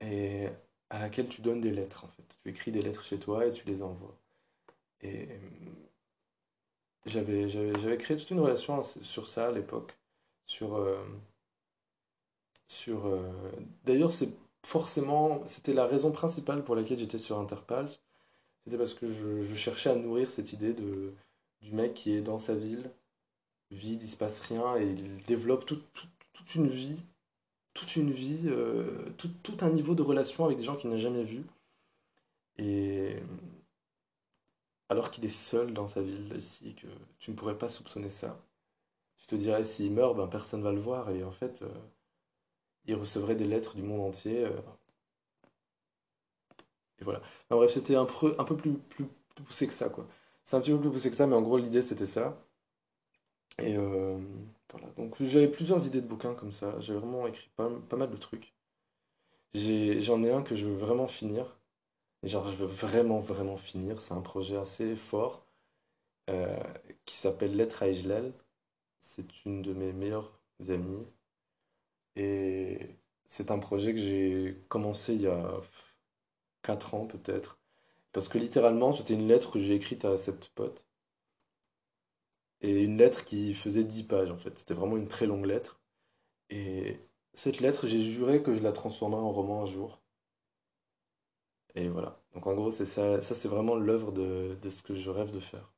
et 0.00 0.48
à 0.90 1.00
laquelle 1.00 1.28
tu 1.28 1.42
donnes 1.42 1.60
des 1.60 1.70
lettres, 1.72 2.04
en 2.04 2.08
fait. 2.08 2.24
Tu 2.44 2.50
écris 2.50 2.72
des 2.72 2.82
lettres 2.82 3.04
chez 3.04 3.18
toi 3.18 3.46
et 3.46 3.52
tu 3.52 3.66
les 3.66 3.82
envoies. 3.82 4.16
Et 5.02 5.28
euh, 5.30 5.38
j'avais, 7.06 7.96
créé 7.98 8.16
toute 8.16 8.30
une 8.30 8.40
relation 8.40 8.82
sur 9.02 9.28
ça 9.28 9.48
à 9.48 9.52
l'époque. 9.52 9.96
Sur, 10.46 10.76
sur, 12.68 13.06
euh, 13.06 13.30
D'ailleurs, 13.84 14.14
c'est 14.14 14.30
forcément, 14.64 15.42
c'était 15.46 15.74
la 15.74 15.86
raison 15.86 16.12
principale 16.12 16.64
pour 16.64 16.76
laquelle 16.76 16.98
j'étais 16.98 17.18
sur 17.18 17.38
Interpals. 17.38 17.90
C'était 18.64 18.78
parce 18.78 18.94
que 18.94 19.08
je, 19.12 19.54
cherchais 19.56 19.90
à 19.90 19.96
nourrir 19.96 20.30
cette 20.30 20.52
idée 20.52 20.74
de, 20.74 21.14
du 21.62 21.72
mec 21.72 21.94
qui 21.94 22.12
est 22.14 22.22
dans 22.22 22.38
sa 22.38 22.54
ville, 22.54 22.90
vide, 23.72 24.02
il 24.02 24.10
se 24.10 24.16
passe 24.16 24.40
rien, 24.42 24.76
et 24.78 24.86
il 24.86 25.24
développe 25.26 25.66
tout- 25.66 25.82
tout- 25.94 26.08
toute 26.34 26.54
une 26.56 26.68
vie, 26.68 26.98
toute 27.74 27.96
une 27.96 28.10
vie, 28.12 28.42
euh, 28.46 29.10
tout, 29.18 29.30
tout 29.42 29.58
un 29.62 29.70
niveau 29.70 29.94
de 29.94 30.02
relation 30.02 30.44
avec 30.46 30.58
des 30.58 30.64
gens 30.64 30.76
qu'il 30.76 30.90
n'a 30.90 30.98
jamais 30.98 31.24
vus. 31.24 31.44
Et 32.58 33.22
alors 34.88 35.10
qu'il 35.10 35.24
est 35.24 35.28
seul 35.28 35.72
dans 35.74 35.88
sa 35.88 36.02
ville 36.02 36.32
ici, 36.36 36.74
que 36.74 36.86
tu 37.18 37.30
ne 37.30 37.36
pourrais 37.36 37.58
pas 37.58 37.68
soupçonner 37.68 38.10
ça. 38.10 38.40
Tu 39.18 39.26
te 39.28 39.36
dirais, 39.36 39.64
s'il 39.64 39.92
meurt, 39.92 40.16
ben, 40.16 40.28
personne 40.28 40.62
va 40.62 40.72
le 40.72 40.80
voir, 40.80 41.10
et 41.10 41.24
en 41.24 41.32
fait, 41.32 41.62
euh, 41.62 41.68
il 42.86 42.94
recevrait 42.96 43.34
des 43.36 43.46
lettres 43.46 43.74
du 43.76 43.82
monde 43.82 44.00
entier. 44.02 44.44
euh, 44.44 44.50
et 47.00 47.04
voilà. 47.04 47.20
Bref, 47.50 47.72
c'était 47.72 47.96
un 47.96 48.04
peu, 48.06 48.34
un 48.38 48.44
peu 48.44 48.56
plus, 48.56 48.72
plus, 48.78 49.06
poussé 49.44 49.66
que 49.66 49.74
ça, 49.74 49.88
quoi. 49.88 50.06
C'est 50.44 50.56
un 50.56 50.60
petit 50.60 50.70
peu 50.72 50.80
plus 50.80 50.90
poussé 50.90 51.10
que 51.10 51.16
ça, 51.16 51.26
mais 51.26 51.34
en 51.36 51.42
gros, 51.42 51.58
l'idée, 51.58 51.82
c'était 51.82 52.06
ça. 52.06 52.38
Et 53.58 53.76
euh, 53.78 54.18
voilà. 54.70 54.88
Donc, 54.96 55.16
j'avais 55.22 55.48
plusieurs 55.48 55.86
idées 55.86 56.00
de 56.02 56.06
bouquins 56.06 56.34
comme 56.34 56.52
ça. 56.52 56.78
J'ai 56.80 56.92
vraiment 56.94 57.26
écrit 57.26 57.48
pas, 57.56 57.70
pas 57.88 57.96
mal 57.96 58.10
de 58.10 58.16
trucs. 58.16 58.54
J'en 59.54 60.22
ai 60.24 60.30
un 60.32 60.42
que 60.42 60.56
je 60.56 60.66
veux 60.66 60.74
vraiment 60.76 61.08
finir. 61.08 61.56
Genre, 62.24 62.50
je 62.50 62.56
veux 62.56 62.66
vraiment, 62.66 63.20
vraiment 63.20 63.56
finir. 63.58 64.02
C'est 64.02 64.14
un 64.14 64.22
projet 64.22 64.56
assez 64.56 64.96
fort 64.96 65.46
euh, 66.30 66.58
qui 67.06 67.16
s'appelle 67.16 67.56
Lettre 67.56 67.82
à 67.84 67.88
Ejlal. 67.88 68.32
C'est 69.00 69.44
une 69.46 69.62
de 69.62 69.72
mes 69.74 69.92
meilleures 69.94 70.38
amies. 70.68 71.06
Et 72.16 72.96
c'est 73.26 73.50
un 73.50 73.58
projet 73.58 73.94
que 73.94 74.00
j'ai 74.00 74.62
commencé 74.68 75.14
il 75.14 75.22
y 75.22 75.26
a 75.26 75.60
4 76.62 76.94
ans 76.94 77.06
peut-être. 77.06 77.58
Parce 78.12 78.28
que 78.28 78.38
littéralement, 78.38 78.92
c'était 78.94 79.14
une 79.14 79.28
lettre 79.28 79.52
que 79.52 79.58
j'ai 79.58 79.74
écrite 79.74 80.04
à 80.04 80.18
cette 80.18 80.48
pote. 80.50 80.84
Et 82.62 82.82
une 82.82 82.96
lettre 82.96 83.24
qui 83.24 83.54
faisait 83.54 83.84
10 83.84 84.04
pages 84.04 84.30
en 84.30 84.36
fait. 84.38 84.56
C'était 84.58 84.74
vraiment 84.74 84.96
une 84.96 85.08
très 85.08 85.26
longue 85.26 85.46
lettre. 85.46 85.80
Et 86.50 87.00
cette 87.34 87.60
lettre, 87.60 87.86
j'ai 87.86 88.02
juré 88.02 88.42
que 88.42 88.54
je 88.54 88.62
la 88.62 88.72
transformerais 88.72 89.22
en 89.22 89.32
roman 89.32 89.62
un 89.62 89.66
jour. 89.66 90.00
Et 91.74 91.88
voilà. 91.88 92.20
Donc 92.34 92.46
en 92.46 92.54
gros, 92.54 92.70
c'est 92.70 92.86
ça, 92.86 93.20
c'est 93.22 93.48
vraiment 93.48 93.74
l'œuvre 93.76 94.12
de, 94.12 94.56
de 94.60 94.70
ce 94.70 94.82
que 94.82 94.94
je 94.94 95.10
rêve 95.10 95.32
de 95.32 95.40
faire. 95.40 95.72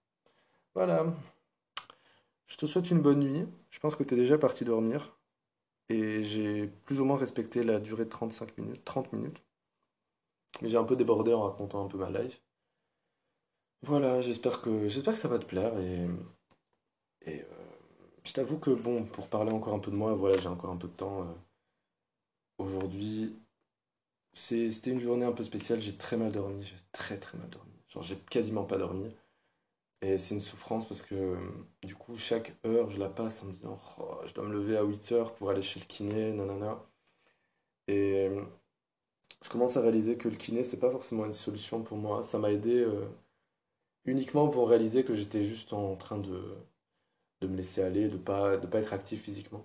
Voilà. 0.74 1.06
Je 2.46 2.56
te 2.56 2.66
souhaite 2.66 2.90
une 2.90 3.00
bonne 3.02 3.20
nuit. 3.20 3.46
Je 3.70 3.78
pense 3.80 3.96
que 3.96 4.02
tu 4.04 4.14
es 4.14 4.16
déjà 4.16 4.38
parti 4.38 4.64
dormir. 4.64 5.16
Et 5.88 6.22
j'ai 6.22 6.66
plus 6.84 7.00
ou 7.00 7.06
moins 7.06 7.16
respecté 7.16 7.64
la 7.64 7.80
durée 7.80 8.04
de 8.04 8.10
35 8.10 8.58
minutes, 8.58 8.84
30 8.84 9.10
minutes. 9.14 9.42
Mais 10.60 10.68
j'ai 10.68 10.76
un 10.76 10.82
peu 10.82 10.96
débordé 10.96 11.32
en 11.32 11.42
racontant 11.44 11.84
un 11.84 11.86
peu 11.88 11.96
ma 11.96 12.10
life. 12.10 12.42
Voilà, 13.82 14.20
j'espère 14.20 14.60
que 14.62 14.88
j'espère 14.88 15.14
que 15.14 15.20
ça 15.20 15.28
va 15.28 15.38
te 15.38 15.44
plaire 15.44 15.78
et, 15.78 16.08
et 17.26 17.40
euh, 17.42 17.44
je 18.24 18.32
t'avoue 18.32 18.58
que 18.58 18.70
bon, 18.70 19.04
pour 19.04 19.28
parler 19.28 19.50
encore 19.52 19.74
un 19.74 19.80
peu 19.80 19.90
de 19.90 19.96
moi, 19.96 20.14
voilà, 20.14 20.38
j'ai 20.38 20.48
encore 20.48 20.70
un 20.70 20.76
peu 20.76 20.86
de 20.88 20.92
temps. 20.92 21.22
euh, 21.22 21.24
aujourd'hui, 22.58 23.36
c'était 24.34 24.90
une 24.90 25.00
journée 25.00 25.24
un 25.26 25.32
peu 25.32 25.44
spéciale, 25.44 25.80
j'ai 25.80 25.96
très 25.96 26.16
mal 26.16 26.32
dormi, 26.32 26.62
j'ai 26.64 26.76
très 26.92 27.18
très 27.18 27.38
mal 27.38 27.48
dormi. 27.50 27.72
Genre 27.88 28.02
j'ai 28.04 28.16
quasiment 28.30 28.64
pas 28.64 28.78
dormi. 28.78 29.10
Et 30.04 30.18
c'est 30.18 30.36
une 30.36 30.40
souffrance 30.42 30.86
parce 30.86 31.02
que 31.02 31.16
euh, 31.16 31.36
du 31.82 31.96
coup, 31.96 32.16
chaque 32.16 32.54
heure, 32.64 32.90
je 32.90 32.98
la 33.00 33.08
passe 33.08 33.42
en 33.42 33.46
me 33.46 33.52
disant, 33.52 33.76
Oh, 33.98 34.20
je 34.26 34.32
dois 34.34 34.44
me 34.44 34.52
lever 34.52 34.76
à 34.76 34.84
8 34.84 35.10
heures 35.12 35.34
pour 35.34 35.50
aller 35.50 35.62
chez 35.62 35.80
le 35.80 35.86
kiné, 35.86 36.32
nanana. 36.32 36.78
Et 37.88 38.26
euh, 38.28 38.44
je 39.44 39.48
commence 39.50 39.76
à 39.76 39.80
réaliser 39.80 40.16
que 40.18 40.28
le 40.28 40.36
kiné, 40.36 40.64
c'est 40.64 40.78
pas 40.80 40.90
forcément 40.90 41.24
une 41.26 41.32
solution 41.32 41.82
pour 41.82 41.98
moi. 41.98 42.22
Ça 42.24 42.38
m'a 42.38 42.50
aidé 42.52 42.80
euh, 42.80 43.06
uniquement 44.06 44.48
pour 44.48 44.68
réaliser 44.70 45.04
que 45.04 45.14
j'étais 45.14 45.44
juste 45.44 45.74
en 45.74 45.94
train 45.96 46.16
de, 46.18 46.56
de 47.40 47.46
me 47.46 47.56
laisser 47.56 47.80
aller, 47.82 48.08
de 48.08 48.16
pas, 48.18 48.56
de 48.56 48.66
pas 48.66 48.80
être 48.80 48.92
actif 48.92 49.22
physiquement. 49.22 49.64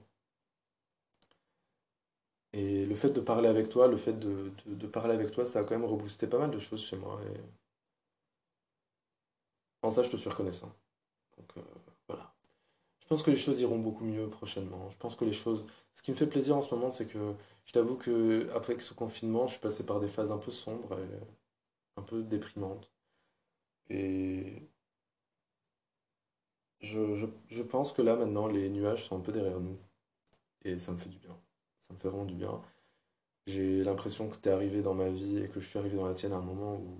Et 2.54 2.86
le 2.86 2.94
fait 2.96 3.10
de 3.10 3.22
parler 3.22 3.48
avec 3.50 3.70
toi, 3.70 3.88
le 3.88 3.98
fait 3.98 4.14
de, 4.14 4.52
de, 4.68 4.88
parler 4.88 5.14
avec 5.16 5.32
toi, 5.32 5.46
ça 5.48 5.60
a 5.60 5.64
quand 5.64 5.72
même 5.78 5.86
reboosté 5.86 6.28
pas 6.28 6.38
mal 6.40 6.52
de 6.52 6.60
choses 6.60 6.84
chez 6.86 6.96
moi. 6.98 7.20
En 9.82 9.92
ça, 9.92 10.04
je 10.04 10.10
te 10.10 10.18
suis 10.18 10.30
reconnaissant. 10.30 10.72
Donc 11.38 11.58
euh, 11.58 11.62
voilà. 12.08 12.34
Je 13.00 13.08
pense 13.08 13.24
que 13.24 13.32
les 13.32 13.38
choses 13.38 13.60
iront 13.62 13.80
beaucoup 13.80 14.06
mieux 14.06 14.30
prochainement. 14.30 14.90
Je 14.90 14.98
pense 14.98 15.16
que 15.16 15.26
les 15.26 15.34
choses... 15.34 15.66
Ce 15.96 16.02
qui 16.04 16.12
me 16.12 16.16
fait 16.16 16.28
plaisir 16.28 16.56
en 16.56 16.62
ce 16.62 16.74
moment, 16.74 16.92
c'est 16.92 17.08
que 17.08 17.34
je 17.66 17.72
t'avoue 17.74 17.96
que 17.96 18.50
après 18.56 18.80
ce 18.80 18.94
confinement, 18.94 19.48
je 19.48 19.54
suis 19.54 19.62
passé 19.62 19.86
par 19.86 20.00
des 20.00 20.08
phases 20.08 20.32
un 20.32 20.38
peu 20.38 20.52
sombres 20.52 20.98
et 21.00 21.20
un 21.98 22.04
peu 22.04 22.24
déprimantes. 22.24 22.92
Et 23.90 24.70
je, 26.82 27.16
je, 27.16 27.28
je 27.50 27.64
pense 27.64 27.92
que 27.94 28.02
là, 28.02 28.16
maintenant, 28.16 28.48
les 28.48 28.70
nuages 28.70 29.06
sont 29.08 29.18
un 29.18 29.22
peu 29.22 29.32
derrière 29.32 29.60
nous. 29.60 29.78
Et 30.64 30.78
ça 30.80 30.92
me 30.92 30.98
fait 30.98 31.10
du 31.10 31.18
bien. 31.18 31.38
Ça 31.82 31.94
me 31.94 32.00
fait 32.00 32.10
vraiment 32.10 32.26
du 32.26 32.36
bien. 32.36 32.62
J'ai 33.48 33.84
l'impression 33.84 34.30
que 34.30 34.38
tu 34.38 34.50
es 34.50 34.52
arrivé 34.52 34.82
dans 34.82 34.94
ma 34.94 35.10
vie 35.10 35.40
et 35.40 35.50
que 35.50 35.60
je 35.60 35.68
suis 35.68 35.80
arrivé 35.80 35.98
dans 35.98 36.08
la 36.08 36.14
tienne 36.14 36.34
à 36.34 36.38
un 36.38 36.42
moment 36.42 36.76
où 36.76 36.98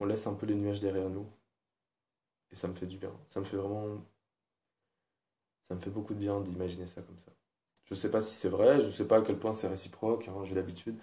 on 0.00 0.06
laisse 0.06 0.26
un 0.26 0.34
peu 0.34 0.46
les 0.46 0.54
nuages 0.54 0.80
derrière 0.80 1.10
nous. 1.10 1.26
Et 2.52 2.56
ça 2.56 2.68
me 2.68 2.74
fait 2.74 2.86
du 2.86 2.98
bien. 2.98 3.12
Ça 3.30 3.40
me 3.40 3.44
fait 3.46 3.56
vraiment... 3.56 4.04
Ça 5.68 5.74
me 5.76 5.80
fait 5.80 5.90
beaucoup 5.90 6.14
de 6.14 6.18
bien 6.18 6.40
d'imaginer 6.40 6.86
ça 6.86 7.00
comme 7.02 7.18
ça. 7.18 7.32
Je 7.86 7.94
sais 7.94 8.10
pas 8.10 8.20
si 8.22 8.34
c'est 8.34 8.48
vrai, 8.48 8.80
je 8.82 8.90
sais 8.90 9.06
pas 9.08 9.18
à 9.18 9.22
quel 9.22 9.38
point 9.38 9.52
c'est 9.54 9.68
réciproque, 9.68 10.28
hein, 10.28 10.44
j'ai 10.44 10.54
l'habitude. 10.54 10.96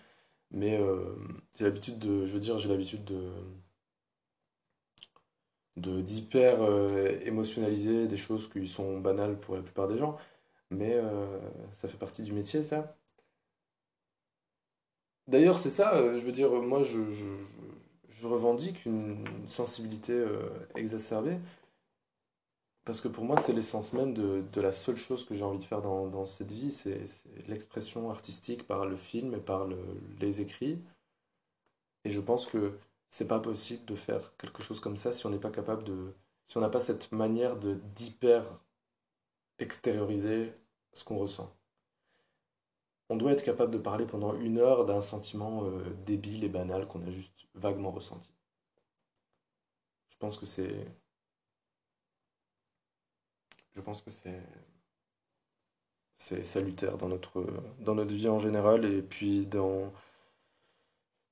Mais 0.52 0.80
euh, 0.80 1.16
j'ai 1.58 1.66
l'habitude 1.66 2.00
de... 2.00 2.26
Je 2.28 2.34
veux 2.34 2.40
dire, 2.40 2.60
j'ai 2.60 2.70
l'habitude 2.70 3.06
de... 3.06 3.32
de 5.78 6.02
d'hyper 6.02 6.62
euh, 6.62 7.20
émotionnaliser 7.24 8.08
des 8.08 8.18
choses 8.18 8.50
qui 8.50 8.68
sont 8.68 9.00
banales 9.00 9.40
pour 9.40 9.56
la 9.56 9.62
plupart 9.62 9.88
des 9.88 9.98
gens. 9.98 10.18
Mais 10.72 10.94
euh, 10.96 11.40
ça 11.82 11.88
fait 11.90 11.98
partie 11.98 12.24
du 12.24 12.34
métier, 12.34 12.64
ça. 12.64 12.98
D'ailleurs, 15.28 15.60
c'est 15.60 15.70
ça, 15.72 15.96
je 16.18 16.24
veux 16.26 16.32
dire, 16.32 16.52
moi, 16.52 16.84
je, 16.84 17.00
je 18.20 18.28
revendique 18.28 18.86
une 18.86 19.26
sensibilité 19.48 20.14
euh, 20.14 20.50
exacerbée, 20.76 21.38
parce 22.86 23.02
que 23.02 23.08
pour 23.08 23.26
moi, 23.26 23.38
c'est 23.40 23.52
l'essence 23.54 23.94
même 23.94 24.14
de, 24.14 24.44
la 24.62 24.72
seule 24.72 24.96
chose 24.98 25.26
que 25.26 25.36
j'ai 25.36 25.44
envie 25.44 25.58
de 25.60 25.64
faire 25.64 25.82
dans, 25.82 26.08
dans 26.08 26.26
cette 26.26 26.52
vie, 26.52 26.72
c'est 26.72 27.02
l'expression 27.48 28.10
artistique 28.10 28.66
par 28.68 28.86
le 28.86 28.96
film 28.96 29.34
et 29.34 29.40
par 29.40 29.66
le- 29.66 29.78
les 30.20 30.40
écrits. 30.42 30.80
Et 32.06 32.12
je 32.12 32.22
pense 32.22 32.46
que 32.46 32.80
c'est 33.10 33.28
pas 33.28 33.42
possible 33.42 33.84
de 33.86 33.96
faire 33.98 34.38
quelque 34.38 34.64
chose 34.64 34.80
comme 34.80 34.96
ça 34.96 35.12
si 35.12 35.26
on 35.26 35.30
n'est 35.30 35.40
pas 35.40 35.52
capable 35.52 35.84
de, 35.84 36.14
si 36.48 36.58
on 36.58 36.62
n'a 36.62 36.70
pas 36.70 36.80
cette 36.80 37.12
manière 37.12 37.58
d'hyper 37.58 38.46
extérioriser 39.60 40.54
ce 40.94 41.04
qu'on 41.04 41.18
ressent. 41.18 41.54
On 43.10 43.16
doit 43.16 43.32
être 43.32 43.44
capable 43.44 43.72
de 43.72 43.80
parler 43.80 44.06
pendant 44.06 44.36
une 44.36 44.60
heure 44.60 44.86
d'un 44.86 45.02
sentiment 45.02 45.64
euh, 45.66 45.84
débile 46.06 46.44
et 46.44 46.50
banal 46.50 46.88
qu'on 46.88 47.02
a 47.02 47.10
juste 47.10 47.48
vaguement 47.56 47.90
ressenti. 47.90 48.30
Je 50.10 50.18
pense 50.18 50.38
que 50.40 50.46
c'est, 50.48 50.88
je 53.76 53.82
pense 53.82 54.02
que 54.02 54.12
c'est, 54.12 54.42
c'est 56.18 56.44
salutaire 56.44 56.98
dans 56.98 57.08
notre, 57.08 57.46
dans 57.80 57.96
notre 57.96 58.14
vie 58.14 58.28
en 58.28 58.40
général 58.40 58.84
et 58.84 59.02
puis 59.02 59.46
dans, 59.46 59.94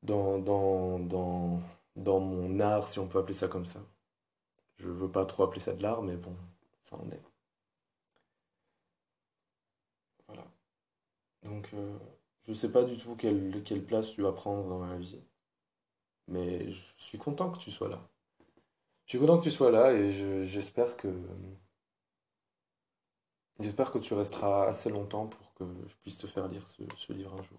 dans, 0.04 0.38
dans, 0.40 1.00
dans, 1.00 1.60
dans 1.96 2.20
mon 2.20 2.60
art, 2.60 2.88
si 2.88 3.00
on 3.00 3.08
peut 3.08 3.18
appeler 3.20 3.34
ça 3.34 3.48
comme 3.48 3.66
ça. 3.66 3.80
Je 4.78 4.90
veux 4.90 5.12
pas 5.12 5.26
trop 5.26 5.44
appeler 5.44 5.62
ça 5.62 5.74
de 5.74 5.82
l'art, 5.84 6.04
mais 6.04 6.18
bon, 6.18 6.36
ça 6.84 6.98
en 6.98 7.10
est. 7.12 7.24
Voilà. 10.28 10.44
Donc, 11.44 11.70
euh, 11.76 11.96
je 12.48 12.54
sais 12.54 12.72
pas 12.72 12.84
du 12.84 12.98
tout 12.98 13.16
quelle, 13.16 13.64
place 13.86 14.12
tu 14.12 14.24
vas 14.24 14.32
prendre 14.34 14.68
dans 14.68 14.80
ma 14.80 14.98
vie, 14.98 15.22
mais 16.28 16.70
je 16.72 16.82
suis 16.98 17.18
content 17.18 17.50
que 17.52 17.60
tu 17.60 17.72
sois 17.72 17.88
là. 17.90 18.02
Je 19.06 19.12
suis 19.12 19.20
content 19.20 19.38
que 19.40 19.44
tu 19.46 19.52
sois 19.52 19.72
là 19.72 19.94
et 19.94 20.12
je- 20.12 20.44
j'espère 20.46 20.98
que, 20.98 21.08
j'espère 23.60 23.92
que 23.92 23.98
tu 23.98 24.14
resteras 24.14 24.68
assez 24.68 24.92
longtemps 24.92 25.26
pour 25.26 25.56
que 25.56 25.66
je 25.88 25.96
puisse 26.04 26.20
te 26.20 26.28
faire 26.28 26.48
lire 26.50 26.70
ce, 26.70 26.84
ce 26.98 27.14
livre 27.14 27.34
un 27.34 27.42
jour. 27.42 27.58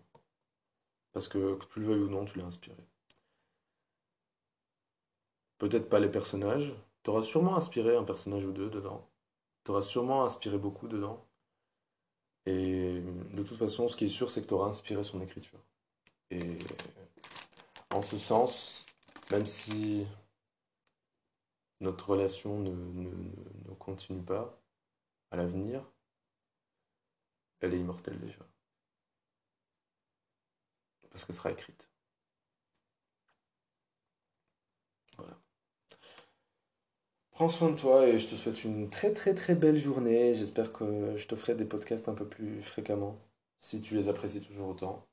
Parce 1.14 1.28
que, 1.28 1.54
que 1.54 1.64
tu 1.72 1.80
le 1.80 1.86
veuilles 1.86 2.02
ou 2.02 2.10
non, 2.10 2.26
tu 2.26 2.36
l'as 2.38 2.44
inspiré. 2.44 2.76
Peut-être 5.58 5.88
pas 5.88 5.98
les 5.98 6.08
personnages, 6.08 6.72
t'auras 7.02 7.24
sûrement 7.24 7.56
inspiré 7.56 7.96
un 7.96 8.04
personnage 8.04 8.44
ou 8.44 8.52
deux 8.52 8.70
dedans. 8.70 9.10
T'auras 9.64 9.82
sûrement 9.82 10.24
inspiré 10.24 10.58
beaucoup 10.58 10.88
dedans. 10.88 11.26
Et 12.46 13.00
de 13.32 13.42
toute 13.42 13.58
façon, 13.58 13.88
ce 13.88 13.96
qui 13.96 14.06
est 14.06 14.08
sûr, 14.08 14.30
c'est 14.30 14.42
que 14.42 14.46
t'auras 14.46 14.68
inspiré 14.68 15.02
son 15.04 15.20
écriture. 15.20 15.58
Et 16.30 16.58
en 17.90 18.02
ce 18.02 18.18
sens, 18.18 18.84
même 19.30 19.46
si 19.46 20.06
notre 21.80 22.10
relation 22.10 22.58
ne, 22.58 22.70
ne- 22.70 23.10
ne 23.68 23.74
continue 23.78 24.22
pas 24.24 24.60
à 25.30 25.36
l'avenir, 25.36 25.84
elle 27.60 27.74
est 27.74 27.80
immortelle 27.80 28.20
déjà, 28.20 28.46
parce 31.10 31.24
qu'elle 31.24 31.36
sera 31.36 31.50
écrite. 31.50 31.88
Voilà. 35.16 35.36
Prends 37.34 37.48
soin 37.48 37.70
de 37.70 37.78
toi 37.78 38.06
et 38.06 38.18
je 38.18 38.28
te 38.28 38.34
souhaite 38.36 38.64
une 38.64 38.88
très 38.90 39.12
très 39.12 39.34
très 39.34 39.54
belle 39.54 39.76
journée. 39.78 40.34
J'espère 40.34 40.72
que 40.72 41.16
je 41.16 41.26
te 41.26 41.34
ferai 41.36 41.54
des 41.54 41.64
podcasts 41.64 42.08
un 42.08 42.14
peu 42.14 42.26
plus 42.26 42.62
fréquemment, 42.62 43.18
si 43.60 43.80
tu 43.80 43.94
les 43.96 44.08
apprécies 44.08 44.40
toujours 44.40 44.68
autant. 44.68 45.06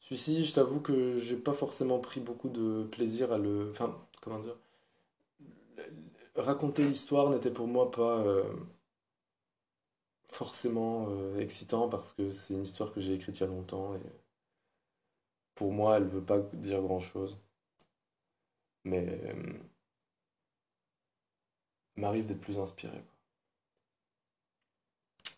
Celui-ci, 0.00 0.44
je 0.44 0.54
t'avoue 0.54 0.80
que 0.80 1.18
j'ai 1.18 1.36
pas 1.36 1.54
forcément 1.54 1.98
pris 2.00 2.20
beaucoup 2.20 2.48
de 2.50 2.84
plaisir 2.92 3.32
à 3.32 3.38
le... 3.38 3.70
Enfin, 3.72 3.96
comment 4.22 4.38
dire? 4.40 4.56
Raconter 6.36 6.84
l'histoire 6.84 7.30
n'était 7.30 7.50
pour 7.50 7.66
moi 7.66 7.90
pas 7.90 8.18
euh, 8.24 8.44
forcément 10.28 11.06
euh, 11.08 11.38
excitant 11.40 11.88
parce 11.88 12.12
que 12.12 12.30
c'est 12.30 12.52
une 12.54 12.62
histoire 12.62 12.92
que 12.92 13.00
j'ai 13.00 13.14
écrite 13.14 13.38
il 13.38 13.40
y 13.40 13.44
a 13.44 13.46
longtemps 13.46 13.94
et 13.94 14.00
pour 15.56 15.72
moi, 15.72 15.96
elle 15.96 16.04
veut 16.06 16.22
pas 16.24 16.38
dire 16.38 16.80
grand-chose. 16.80 17.36
Mais 18.84 19.06
euh, 19.24 19.58
m'arrive 21.96 22.26
d'être 22.26 22.40
plus 22.40 22.58
inspiré. 22.58 23.02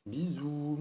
Bisous! 0.06 0.80